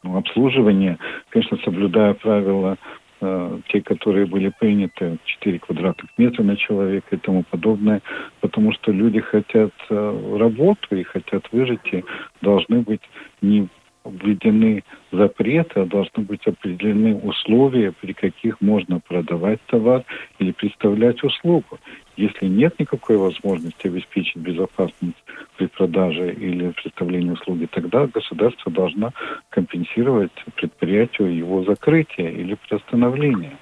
ну, 0.03 0.17
обслуживания, 0.17 0.99
конечно, 1.31 1.59
соблюдая 1.65 2.15
правила 2.15 2.77
э, 3.21 3.61
те, 3.69 3.81
которые 3.83 4.27
были 4.27 4.53
приняты, 4.61 5.19
4 5.25 5.59
квадратных 5.59 6.11
метра 6.17 6.43
на 6.43 6.57
человека 6.57 7.17
и 7.17 7.19
тому 7.19 7.43
подобное, 7.45 8.03
потому 8.41 8.73
что 8.73 8.93
люди 8.93 9.21
хотят 9.21 9.73
э, 9.91 10.37
работу 10.39 10.97
и 10.97 11.03
хотят 11.03 11.51
выжить, 11.53 11.93
и 11.93 12.05
должны 12.41 12.81
быть 12.83 13.03
не 13.41 13.69
введены 14.11 14.85
запреты, 15.13 15.81
а 15.81 15.87
должны 15.87 16.23
быть 16.23 16.47
определены 16.47 17.17
условия, 17.17 17.93
при 17.93 18.13
каких 18.13 18.61
можно 18.61 19.01
продавать 19.01 19.61
товар 19.67 20.05
или 20.39 20.53
представлять 20.53 21.23
услугу. 21.23 21.79
Если 22.17 22.47
нет 22.47 22.79
никакой 22.79 23.17
возможности 23.19 23.87
обеспечить 23.87 24.37
безопасность 24.37 25.23
при 25.57 25.67
продаже 25.67 26.33
или 26.33 26.71
представлении 26.71 27.31
услуги, 27.31 27.67
тогда 27.71 28.07
государство 28.07 28.73
должно 28.73 29.13
компенсировать 29.51 30.33
предприятию 30.55 31.37
его 31.37 31.65
закрытие 31.65 32.33
или 32.33 32.55
приостановление. 32.55 33.57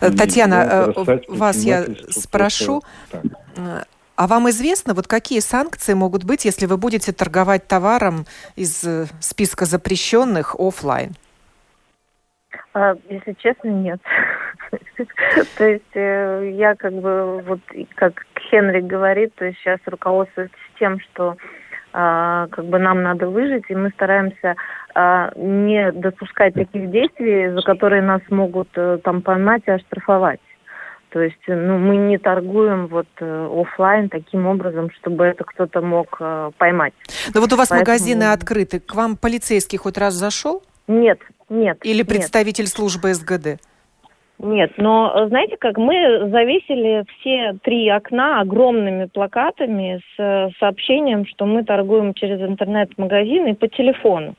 Татьяна, 0.00 0.94
э, 0.96 1.18
вас 1.28 1.64
я 1.64 1.84
спрошу. 2.10 2.82
Так. 3.10 3.88
А 4.18 4.26
вам 4.26 4.48
известно, 4.48 4.94
вот 4.94 5.06
какие 5.06 5.38
санкции 5.38 5.94
могут 5.94 6.24
быть, 6.24 6.44
если 6.44 6.66
вы 6.66 6.76
будете 6.76 7.12
торговать 7.12 7.68
товаром 7.68 8.24
из 8.56 8.82
э, 8.82 9.04
списка 9.20 9.64
запрещенных 9.64 10.56
офлайн? 10.58 11.12
А, 12.74 12.96
если 13.08 13.34
честно, 13.34 13.68
нет. 13.68 14.00
То 15.56 15.64
есть 15.64 15.94
э, 15.94 16.50
я 16.52 16.74
как 16.74 16.94
бы, 16.94 17.42
вот 17.46 17.60
как 17.94 18.26
Хенрик 18.50 18.86
говорит, 18.86 19.36
то 19.36 19.44
есть 19.44 19.58
сейчас 19.60 19.78
руководствуюсь 19.86 20.50
тем, 20.80 20.98
что 20.98 21.36
а, 21.92 22.48
как 22.48 22.64
бы 22.64 22.80
нам 22.80 23.04
надо 23.04 23.28
выжить, 23.28 23.66
и 23.68 23.74
мы 23.76 23.90
стараемся 23.90 24.56
а, 24.96 25.30
не 25.36 25.92
допускать 25.92 26.54
таких 26.54 26.90
действий, 26.90 27.50
за 27.50 27.62
которые 27.62 28.02
нас 28.02 28.22
могут 28.30 28.68
э, 28.74 28.98
там 29.04 29.22
поймать 29.22 29.62
и 29.66 29.70
оштрафовать. 29.70 30.40
То 31.10 31.20
есть 31.20 31.36
ну, 31.46 31.78
мы 31.78 31.96
не 31.96 32.18
торгуем 32.18 32.86
вот 32.86 33.06
э, 33.20 33.48
офлайн 33.50 34.08
таким 34.08 34.46
образом, 34.46 34.90
чтобы 34.98 35.24
это 35.24 35.44
кто-то 35.44 35.80
мог 35.80 36.16
э, 36.20 36.50
поймать. 36.58 36.92
Но 37.34 37.40
вот 37.40 37.52
у 37.52 37.56
вас 37.56 37.68
Поэтому... 37.68 37.80
магазины 37.80 38.24
открыты. 38.24 38.80
К 38.80 38.94
вам 38.94 39.16
полицейский 39.16 39.78
хоть 39.78 39.98
раз 39.98 40.14
зашел? 40.14 40.62
Нет, 40.86 41.18
нет. 41.48 41.78
Или 41.84 42.02
представитель 42.02 42.64
нет. 42.64 42.72
службы 42.72 43.14
СГД? 43.14 43.60
Нет, 44.38 44.72
но 44.76 45.12
э, 45.14 45.28
знаете 45.28 45.56
как, 45.56 45.78
мы 45.78 46.28
завесили 46.30 47.04
все 47.18 47.58
три 47.62 47.90
окна 47.90 48.40
огромными 48.40 49.06
плакатами 49.06 50.00
с 50.16 50.20
э, 50.22 50.50
сообщением, 50.60 51.26
что 51.26 51.44
мы 51.44 51.64
торгуем 51.64 52.14
через 52.14 52.40
интернет-магазин 52.40 53.48
и 53.48 53.54
по 53.54 53.66
телефону. 53.66 54.36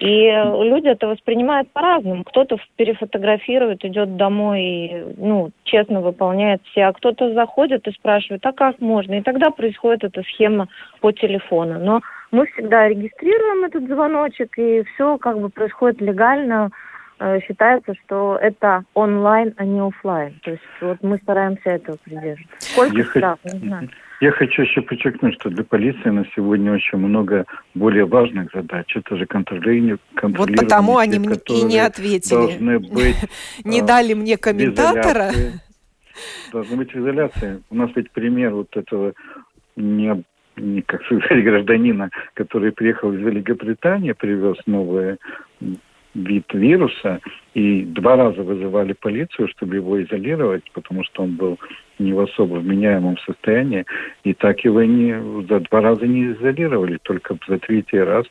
И 0.00 0.30
люди 0.30 0.86
это 0.86 1.08
воспринимают 1.08 1.70
по-разному. 1.72 2.22
Кто-то 2.22 2.58
перефотографирует, 2.76 3.84
идет 3.84 4.16
домой 4.16 4.62
и 4.62 5.04
ну, 5.16 5.50
честно 5.64 6.00
выполняет 6.00 6.62
все, 6.70 6.84
а 6.84 6.92
кто-то 6.92 7.34
заходит 7.34 7.86
и 7.88 7.92
спрашивает, 7.92 8.46
а 8.46 8.52
как 8.52 8.80
можно? 8.80 9.14
И 9.14 9.22
тогда 9.22 9.50
происходит 9.50 10.04
эта 10.04 10.22
схема 10.22 10.68
по 11.00 11.10
телефону. 11.10 11.80
Но 11.80 12.00
мы 12.30 12.46
всегда 12.46 12.88
регистрируем 12.88 13.64
этот 13.64 13.88
звоночек, 13.88 14.56
и 14.58 14.84
все 14.94 15.18
как 15.18 15.40
бы 15.40 15.48
происходит 15.48 16.00
легально. 16.00 16.70
Э, 17.18 17.40
считается, 17.40 17.94
что 18.04 18.38
это 18.40 18.84
онлайн, 18.94 19.54
а 19.56 19.64
не 19.64 19.80
офлайн. 19.80 20.38
То 20.44 20.52
есть 20.52 20.62
вот 20.80 20.98
мы 21.02 21.16
стараемся 21.18 21.70
этого 21.70 21.96
придерживаться. 22.04 22.56
Сколько 22.60 23.02
штраф, 23.02 23.38
не 23.44 23.58
знаю. 23.58 23.88
Я 24.20 24.32
хочу 24.32 24.62
еще 24.62 24.82
подчеркнуть, 24.82 25.34
что 25.34 25.48
для 25.48 25.62
полиции 25.62 26.10
на 26.10 26.24
сегодня 26.34 26.72
очень 26.72 26.98
много 26.98 27.46
более 27.74 28.04
важных 28.04 28.50
задач. 28.52 28.96
Это 28.96 29.16
же 29.16 29.26
контролирование. 29.26 29.98
Вот 30.20 30.50
потому 30.56 30.98
они 30.98 31.20
мне 31.20 31.36
и 31.48 31.62
не 31.62 31.78
ответили. 31.78 32.78
Быть... 32.78 33.16
Не 33.64 33.80
а, 33.80 33.84
дали 33.84 34.14
мне 34.14 34.36
комментатора. 34.36 35.30
Должны 36.52 36.76
быть 36.78 36.92
в 36.92 36.98
изоляции. 36.98 37.62
У 37.70 37.76
нас 37.76 37.90
ведь 37.94 38.10
пример 38.10 38.54
вот 38.54 38.76
этого 38.76 39.12
не 39.76 40.24
не, 40.60 40.82
как 40.82 41.04
сказать, 41.04 41.44
гражданина, 41.44 42.10
который 42.34 42.72
приехал 42.72 43.12
из 43.12 43.20
Великобритании, 43.20 44.12
привез 44.12 44.56
новые 44.66 45.18
вид 46.24 46.44
вируса, 46.52 47.20
и 47.54 47.84
два 47.84 48.16
раза 48.16 48.42
вызывали 48.42 48.92
полицию, 48.92 49.48
чтобы 49.48 49.76
его 49.76 50.02
изолировать, 50.02 50.64
потому 50.72 51.04
что 51.04 51.22
он 51.22 51.32
был 51.36 51.58
не 51.98 52.12
в 52.12 52.20
особо 52.20 52.56
вменяемом 52.56 53.18
состоянии, 53.18 53.84
и 54.24 54.34
так 54.34 54.60
его 54.60 54.82
не, 54.84 55.16
за 55.48 55.60
два 55.60 55.80
раза 55.80 56.06
не 56.06 56.32
изолировали, 56.32 56.98
только 57.02 57.36
за 57.48 57.58
третий 57.58 57.98
раз 57.98 58.26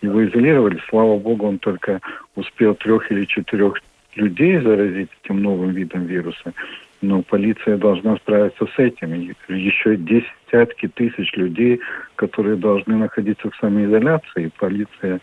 его 0.00 0.24
изолировали. 0.24 0.80
Слава 0.88 1.18
богу, 1.18 1.46
он 1.46 1.58
только 1.58 2.00
успел 2.34 2.74
трех 2.74 3.10
или 3.12 3.24
четырех 3.24 3.74
людей 4.16 4.58
заразить 4.60 5.10
этим 5.22 5.42
новым 5.42 5.70
видом 5.70 6.06
вируса, 6.06 6.52
но 7.00 7.22
полиция 7.22 7.76
должна 7.76 8.16
справиться 8.16 8.66
с 8.66 8.78
этим. 8.78 9.14
И 9.14 9.34
еще 9.48 9.96
десятки 9.96 10.88
тысяч 10.88 11.32
людей, 11.34 11.80
которые 12.16 12.56
должны 12.56 12.96
находиться 12.96 13.50
в 13.50 13.56
самоизоляции, 13.56 14.50
полиция 14.58 15.20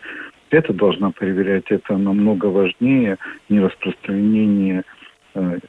это 0.52 0.74
должна 0.74 1.12
проверять. 1.12 1.66
Это 1.70 1.97
намного 1.97 2.47
важнее 2.47 3.18
не 3.50 3.60
распространение 3.60 4.84
э, 5.36 5.60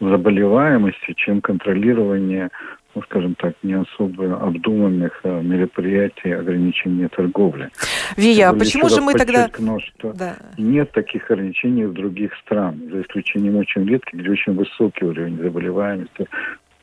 заболеваемости, 0.00 1.14
чем 1.16 1.40
контролирование, 1.40 2.50
ну, 2.94 3.02
скажем 3.02 3.34
так, 3.34 3.54
не 3.62 3.74
особо 3.74 4.36
обдуманных 4.36 5.20
э, 5.24 5.42
мероприятий 5.42 6.32
ограничения 6.32 7.08
торговли. 7.08 7.70
Вия, 8.16 8.50
а 8.50 8.54
почему 8.54 8.88
же 8.88 9.00
мы 9.00 9.14
тогда... 9.14 9.48
что 9.48 10.12
да. 10.12 10.36
нет 10.58 10.92
таких 10.92 11.30
ограничений 11.30 11.84
в 11.84 11.92
других 11.92 12.32
странах, 12.44 12.90
за 12.90 13.02
исключением 13.02 13.56
очень 13.56 13.86
редких, 13.86 14.18
где 14.18 14.30
очень 14.30 14.54
высокий 14.54 15.04
уровень 15.04 15.38
заболеваемости, 15.38 16.28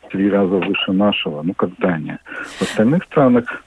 три 0.09 0.29
раза 0.29 0.55
выше 0.55 0.91
нашего, 0.91 1.41
ну 1.41 1.53
как 1.53 1.75
Дания. 1.77 2.19
В 2.57 2.61
остальных 2.63 3.03
странах 3.05 3.63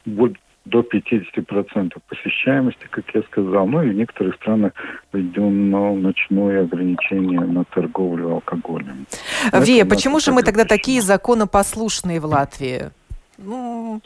до 0.65 0.81
50% 0.81 1.93
посещаемости, 2.09 2.87
как 2.91 3.05
я 3.15 3.23
сказал. 3.23 3.67
Ну 3.67 3.83
и 3.83 3.91
в 3.91 3.95
некоторых 3.95 4.37
странах 4.37 4.73
введено 5.13 5.95
ночное 5.95 6.63
ограничение 6.63 7.41
на 7.41 7.65
торговлю 7.65 8.35
алкоголем. 8.35 9.07
Вия, 9.53 9.85
почему 9.85 10.21
же 10.21 10.33
мы 10.33 10.43
тогда 10.43 10.65
такие 10.65 11.03
законопослушные 11.03 12.21
в 12.21 12.27
Латвии? 12.27 12.91
Ну, 13.37 14.01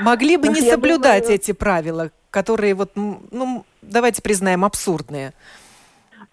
могли 0.00 0.36
бы 0.36 0.48
не 0.48 0.60
соблюдать 0.60 1.22
думаю... 1.22 1.34
эти 1.34 1.52
правила, 1.52 2.10
которые 2.30 2.74
вот, 2.74 2.92
ну, 2.94 3.64
давайте 3.82 4.22
признаем, 4.22 4.64
абсурдные. 4.64 5.32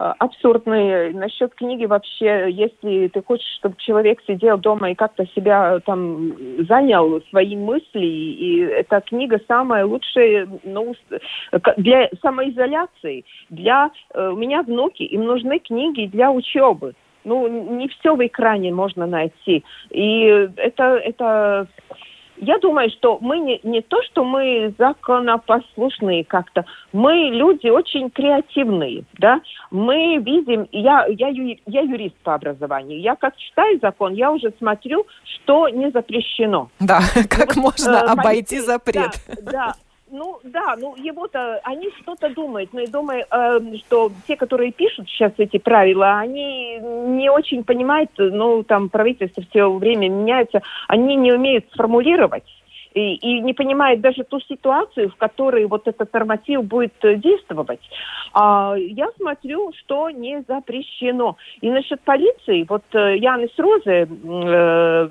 Э, 0.02 0.14
абсурдные. 0.20 1.12
Насчет 1.12 1.54
книги 1.56 1.86
вообще, 1.86 2.50
если 2.50 3.10
ты 3.10 3.22
хочешь, 3.22 3.56
чтобы 3.58 3.76
человек 3.80 4.22
сидел 4.26 4.58
дома 4.58 4.92
и 4.92 4.96
как-то 4.96 5.26
себя 5.36 5.76
э, 5.76 5.80
там 5.82 6.34
занял 6.70 7.22
свои 7.30 7.58
мысли, 7.58 8.06
и 8.06 8.60
эта 8.62 9.02
книга 9.02 9.42
самая 9.46 9.86
лучшая 9.86 10.48
ну, 10.64 10.96
для 11.76 12.10
самоизоляции. 12.22 13.26
Для, 13.50 13.92
э, 14.14 14.30
у 14.30 14.38
меня 14.38 14.64
внуки, 14.64 15.04
им 15.04 15.26
нужны 15.26 15.60
книги 15.60 16.06
для 16.06 16.32
учебы. 16.32 16.94
Ну, 17.26 17.48
не 17.76 17.90
все 17.90 18.16
в 18.16 18.26
экране 18.26 18.72
можно 18.72 19.06
найти. 19.06 19.66
И 19.90 20.22
это, 20.56 20.96
это 20.96 21.68
я 22.40 22.58
думаю, 22.60 22.90
что 22.90 23.18
мы 23.22 23.40
не, 23.40 23.60
не 23.64 23.82
то, 23.82 24.02
что 24.04 24.24
мы 24.24 24.74
законопослушные 24.78 26.24
как-то, 26.24 26.66
мы 26.94 27.30
люди 27.32 27.68
очень 27.68 28.10
креативные, 28.10 29.04
да, 29.18 29.42
мы 29.72 30.18
видим, 30.18 30.68
я, 30.72 31.06
я, 31.08 31.30
я 31.30 31.82
юрист 31.82 32.16
по 32.24 32.36
образованию, 32.36 33.00
я 33.00 33.16
как 33.16 33.36
читаю 33.38 33.80
закон, 33.82 34.14
я 34.14 34.32
уже 34.32 34.54
смотрю, 34.58 35.06
что 35.24 35.70
не 35.70 35.92
запрещено. 35.92 36.70
Да, 36.80 37.02
как 37.30 37.56
вот, 37.56 37.58
можно 37.58 37.96
э, 37.96 38.12
обойти 38.12 38.60
запрет. 38.60 39.12
Да, 39.28 39.52
да, 39.52 39.76
ну 40.12 40.40
да, 40.44 40.76
ну 40.78 40.96
его-то 40.96 41.60
они 41.64 41.90
что-то 42.02 42.30
думают, 42.30 42.74
но 42.74 42.82
я 42.82 42.88
думаю, 42.88 43.26
э, 43.30 43.60
что 43.78 44.12
те, 44.28 44.36
которые 44.36 44.72
пишут 44.72 45.08
сейчас 45.10 45.34
эти 45.38 45.58
правила, 45.58 46.20
они 46.20 46.80
не 46.80 47.30
очень 47.30 47.64
понимают, 47.64 48.12
ну 48.18 48.64
там 48.64 48.90
правительство 48.90 49.44
все 49.50 49.70
время 49.72 50.10
меняется, 50.10 50.62
они 50.88 51.16
не 51.16 51.32
умеют 51.32 51.66
сформулировать 51.74 52.46
и, 52.94 53.16
и 53.16 53.42
не 53.42 53.54
понимает 53.54 54.02
даже 54.02 54.24
ту 54.24 54.40
ситуацию, 54.40 55.10
в 55.10 55.16
которой 55.16 55.66
вот 55.66 55.88
этот 55.88 56.12
норматив 56.14 56.64
будет 56.64 56.94
действовать. 57.02 57.82
А, 58.34 58.76
я 58.78 59.10
смотрю, 59.18 59.72
что 59.74 60.10
не 60.10 60.44
запрещено. 60.48 61.38
И 61.62 61.70
насчет 61.70 62.02
полиции, 62.02 62.66
вот 62.68 62.84
Янис 62.94 63.52
Розе, 63.58 64.08
э, 64.08 65.10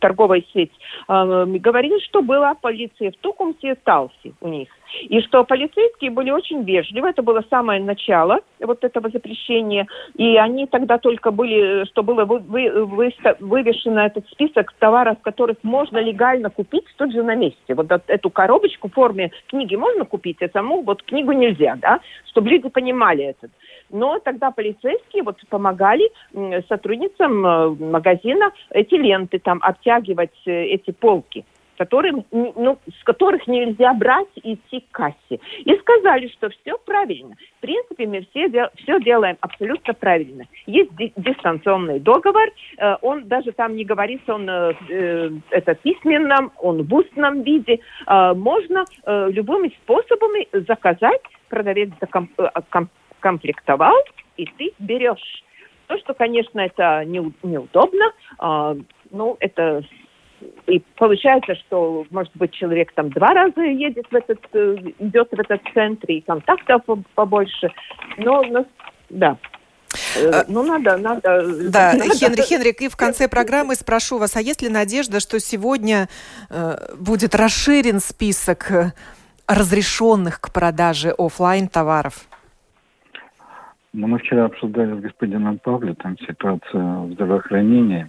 торговая 0.00 0.42
сеть, 0.52 0.72
э, 1.08 1.44
говорили, 1.46 1.98
что 2.04 2.22
была 2.22 2.54
полиция 2.54 3.10
в 3.10 3.16
Тукумсе 3.16 3.72
и 3.72 3.74
Талсе 3.74 4.32
у 4.40 4.48
них– 4.48 4.68
И 5.02 5.20
что 5.22 5.44
полицейские 5.44 6.10
были 6.10 6.30
очень 6.30 6.62
вежливы, 6.64 7.08
это 7.08 7.22
было 7.22 7.44
самое 7.50 7.82
начало 7.82 8.40
вот 8.60 8.84
этого 8.84 9.10
запрещения, 9.10 9.86
и 10.16 10.36
они 10.36 10.66
тогда 10.66 10.98
только 10.98 11.30
были, 11.30 11.84
что 11.86 12.02
было 12.02 12.24
вы, 12.24 12.38
вы, 12.40 12.84
вы, 12.84 13.14
вывешено 13.40 14.00
этот 14.00 14.28
список 14.28 14.72
товаров, 14.78 15.18
которых 15.22 15.56
можно 15.62 15.98
легально 15.98 16.50
купить 16.50 16.84
тут 16.96 17.12
же 17.12 17.22
на 17.22 17.34
месте. 17.34 17.74
Вот 17.74 17.90
эту 18.06 18.30
коробочку 18.30 18.88
в 18.88 18.92
форме 18.92 19.30
книги 19.48 19.76
можно 19.76 20.04
купить, 20.04 20.42
а 20.42 20.48
саму 20.48 20.82
вот 20.82 21.02
книгу 21.02 21.32
нельзя, 21.32 21.76
да, 21.80 22.00
чтобы 22.30 22.50
люди 22.50 22.68
понимали 22.68 23.24
это. 23.24 23.48
Но 23.90 24.18
тогда 24.18 24.50
полицейские 24.50 25.22
вот 25.22 25.36
помогали 25.48 26.10
сотрудницам 26.68 27.46
э, 27.46 27.68
магазина 27.68 28.52
эти 28.70 28.94
ленты 28.94 29.38
там 29.38 29.58
обтягивать 29.62 30.30
э, 30.46 30.64
эти 30.64 30.90
полки 30.92 31.44
которым, 31.82 32.24
ну, 32.30 32.78
с 33.00 33.02
которых 33.02 33.48
нельзя 33.48 33.92
брать 33.92 34.28
и 34.36 34.54
идти 34.54 34.80
к 34.80 34.92
кассе. 34.92 35.40
И 35.64 35.74
сказали, 35.78 36.28
что 36.28 36.48
все 36.50 36.78
правильно. 36.78 37.34
В 37.58 37.60
принципе, 37.60 38.06
мы 38.06 38.24
все, 38.30 38.48
дел, 38.48 38.68
все 38.76 39.00
делаем 39.00 39.36
абсолютно 39.40 39.92
правильно. 39.92 40.44
Есть 40.66 40.92
дистанционный 41.16 41.98
договор, 41.98 42.48
э, 42.78 42.96
он 43.02 43.26
даже 43.26 43.50
там 43.50 43.74
не 43.74 43.84
говорится, 43.84 44.34
он 44.34 44.48
э, 44.48 44.72
э, 44.90 45.30
это 45.50 45.74
письменном, 45.74 46.52
он 46.60 46.84
в 46.84 46.94
устном 46.94 47.42
виде. 47.42 47.80
Э, 48.06 48.32
можно 48.34 48.84
э, 49.04 49.30
любыми 49.32 49.72
способами 49.82 50.46
заказать, 50.52 51.22
продавец 51.48 51.90
э, 52.00 52.48
и 54.36 54.46
ты 54.56 54.72
берешь. 54.78 55.44
То, 55.88 55.98
что, 55.98 56.14
конечно, 56.14 56.60
это 56.60 57.04
не, 57.04 57.32
неудобно, 57.42 58.12
э, 58.40 58.74
ну, 59.10 59.36
это 59.40 59.82
и 60.66 60.82
получается, 60.96 61.54
что, 61.54 62.06
может 62.10 62.32
быть, 62.34 62.52
человек 62.52 62.92
там 62.94 63.10
два 63.10 63.28
раза 63.28 63.62
едет 63.62 64.06
в 64.10 64.14
этот, 64.14 64.40
э, 64.52 64.76
идет 64.98 65.28
в 65.30 65.38
этот 65.38 65.60
центр, 65.74 66.06
и 66.10 66.20
контактов 66.20 66.82
побольше. 67.14 67.70
Но, 68.18 68.42
но 68.42 68.66
да. 69.10 69.36
Э, 70.16 70.30
а, 70.30 70.44
ну, 70.48 70.62
надо, 70.62 70.96
надо... 70.96 71.70
Да, 71.70 71.92
надо. 71.94 72.14
Хенри, 72.14 72.42
Хенрик, 72.42 72.80
и 72.80 72.88
в 72.88 72.96
конце 72.96 73.28
программы 73.28 73.74
спрошу 73.74 74.18
вас, 74.18 74.36
а 74.36 74.40
есть 74.40 74.62
ли 74.62 74.68
надежда, 74.68 75.20
что 75.20 75.38
сегодня 75.40 76.08
э, 76.50 76.76
будет 76.98 77.34
расширен 77.34 78.00
список 78.00 78.70
э, 78.70 78.92
разрешенных 79.46 80.40
к 80.40 80.52
продаже 80.52 81.14
офлайн 81.16 81.68
товаров? 81.68 82.26
Ну, 83.92 84.06
мы 84.06 84.18
вчера 84.18 84.46
обсуждали 84.46 84.98
с 84.98 85.02
господином 85.02 85.58
Павле 85.58 85.94
там 85.94 86.16
ситуацию 86.18 87.08
в 87.08 87.12
здравоохранении, 87.12 88.08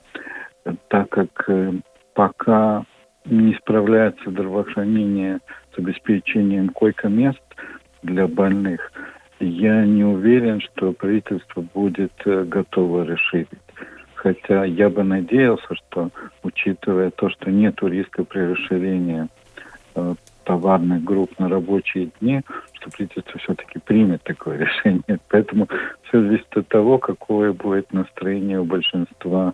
так 0.87 1.09
как 1.09 1.49
пока 2.13 2.83
не 3.25 3.53
справляется 3.55 4.29
здравоохранение 4.29 5.39
с 5.73 5.79
обеспечением 5.79 6.69
койко-мест 6.69 7.41
для 8.01 8.27
больных, 8.27 8.91
я 9.39 9.85
не 9.85 10.03
уверен, 10.03 10.61
что 10.61 10.93
правительство 10.93 11.61
будет 11.61 12.13
э, 12.25 12.43
готово 12.43 13.05
расширить. 13.05 13.49
Хотя 14.15 14.63
я 14.63 14.89
бы 14.89 15.03
надеялся, 15.03 15.75
что, 15.75 16.11
учитывая 16.43 17.11
то, 17.11 17.29
что 17.29 17.51
нет 17.51 17.81
риска 17.81 18.23
при 18.23 18.39
расширении 18.39 19.27
э, 19.95 20.15
товарных 20.45 21.03
групп 21.03 21.37
на 21.39 21.49
рабочие 21.49 22.09
дни, 22.19 22.41
что 22.73 22.89
правительство 22.89 23.39
все-таки 23.39 23.79
примет 23.79 24.23
такое 24.23 24.57
решение. 24.65 25.19
Поэтому 25.29 25.67
все 26.03 26.21
зависит 26.21 26.55
от 26.55 26.67
того, 26.67 26.99
какое 26.99 27.53
будет 27.53 27.91
настроение 27.91 28.59
у 28.59 28.65
большинства 28.65 29.53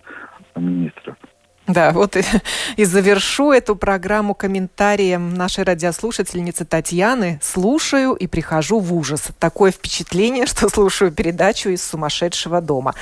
министров. 0.56 1.16
Да, 1.70 1.92
вот 1.92 2.18
и, 2.18 2.24
и 2.78 2.84
завершу 2.84 3.52
эту 3.52 3.76
программу 3.76 4.34
комментарием 4.34 5.36
нашей 5.36 5.64
радиослушательницы 5.64 6.66
Татьяны. 6.66 7.40
Слушаю 7.44 8.14
и 8.14 8.26
прихожу 8.26 8.80
в 8.80 8.94
ужас. 8.94 9.28
Такое 9.38 9.72
впечатление, 9.72 10.46
что 10.48 10.68
слушаю 10.70 11.12
передачу 11.12 11.70
из 11.70 11.84
сумасшедшего 11.84 12.60
дома. 12.60 12.96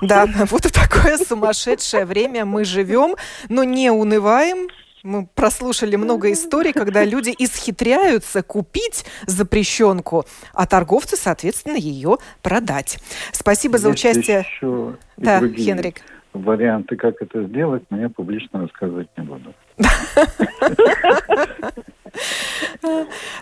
Да, 0.00 0.26
вот 0.50 0.64
в 0.64 0.72
такое 0.72 1.18
сумасшедшее 1.18 2.06
время 2.06 2.46
мы 2.46 2.64
живем, 2.64 3.16
но 3.50 3.64
не 3.64 3.90
унываем, 3.90 4.68
мы 5.02 5.26
прослушали 5.26 5.94
много 5.94 6.32
историй, 6.32 6.72
когда 6.72 7.04
люди 7.04 7.32
исхитряются 7.38 8.42
купить 8.42 9.04
запрещенку, 9.26 10.24
а 10.52 10.66
торговцы, 10.66 11.16
соответственно, 11.16 11.76
ее 11.76 12.18
продать. 12.42 12.98
Спасибо 13.30 13.74
Есть 13.74 13.82
за 13.84 13.88
участие. 13.90 14.38
Еще 14.38 14.96
да, 15.16 15.40
Хенрик 15.40 16.02
варианты, 16.44 16.96
как 16.96 17.20
это 17.20 17.44
сделать, 17.44 17.82
но 17.90 18.00
я 18.00 18.08
публично 18.08 18.60
рассказывать 18.62 19.08
не 19.16 19.24
буду. 19.24 19.54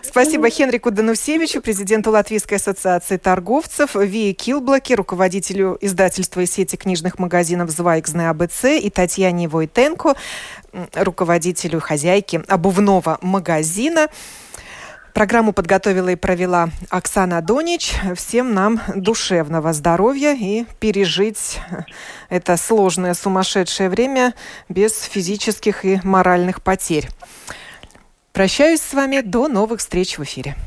Спасибо 0.01 0.49
Хенрику 0.49 0.91
Данусевичу, 0.91 1.61
президенту 1.61 2.11
Латвийской 2.11 2.55
ассоциации 2.55 3.17
торговцев, 3.17 3.95
Вии 3.95 4.33
Килблоке, 4.33 4.95
руководителю 4.95 5.77
издательства 5.81 6.41
и 6.41 6.45
сети 6.45 6.75
книжных 6.75 7.19
магазинов 7.19 7.69
«Звайкзне 7.69 8.29
АБЦ» 8.29 8.65
и 8.81 8.89
Татьяне 8.89 9.47
Войтенко, 9.47 10.15
руководителю 10.93 11.79
хозяйки 11.79 12.41
обувного 12.47 13.17
магазина. 13.21 14.07
Программу 15.15 15.53
подготовила 15.53 16.09
и 16.09 16.17
провела 16.17 16.69
Оксана 16.89 17.41
Донич. 17.41 17.93
Всем 18.17 18.53
нам 18.53 18.81
душевного 18.93 19.71
здоровья 19.71 20.35
и 20.37 20.65
пережить 20.81 21.61
это 22.27 22.57
сложное, 22.57 23.13
сумасшедшее 23.13 23.87
время 23.89 24.33
без 24.67 24.91
физических 25.03 25.85
и 25.85 26.01
моральных 26.03 26.61
потерь. 26.61 27.07
Прощаюсь 28.33 28.81
с 28.81 28.93
вами. 28.93 29.21
До 29.21 29.47
новых 29.47 29.79
встреч 29.79 30.17
в 30.17 30.23
эфире. 30.25 30.57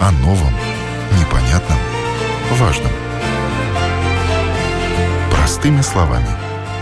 О 0.00 0.10
новом, 0.22 0.52
непонятном, 1.20 1.78
важном. 2.58 2.90
Простыми 5.30 5.82
словами– 5.82 6.26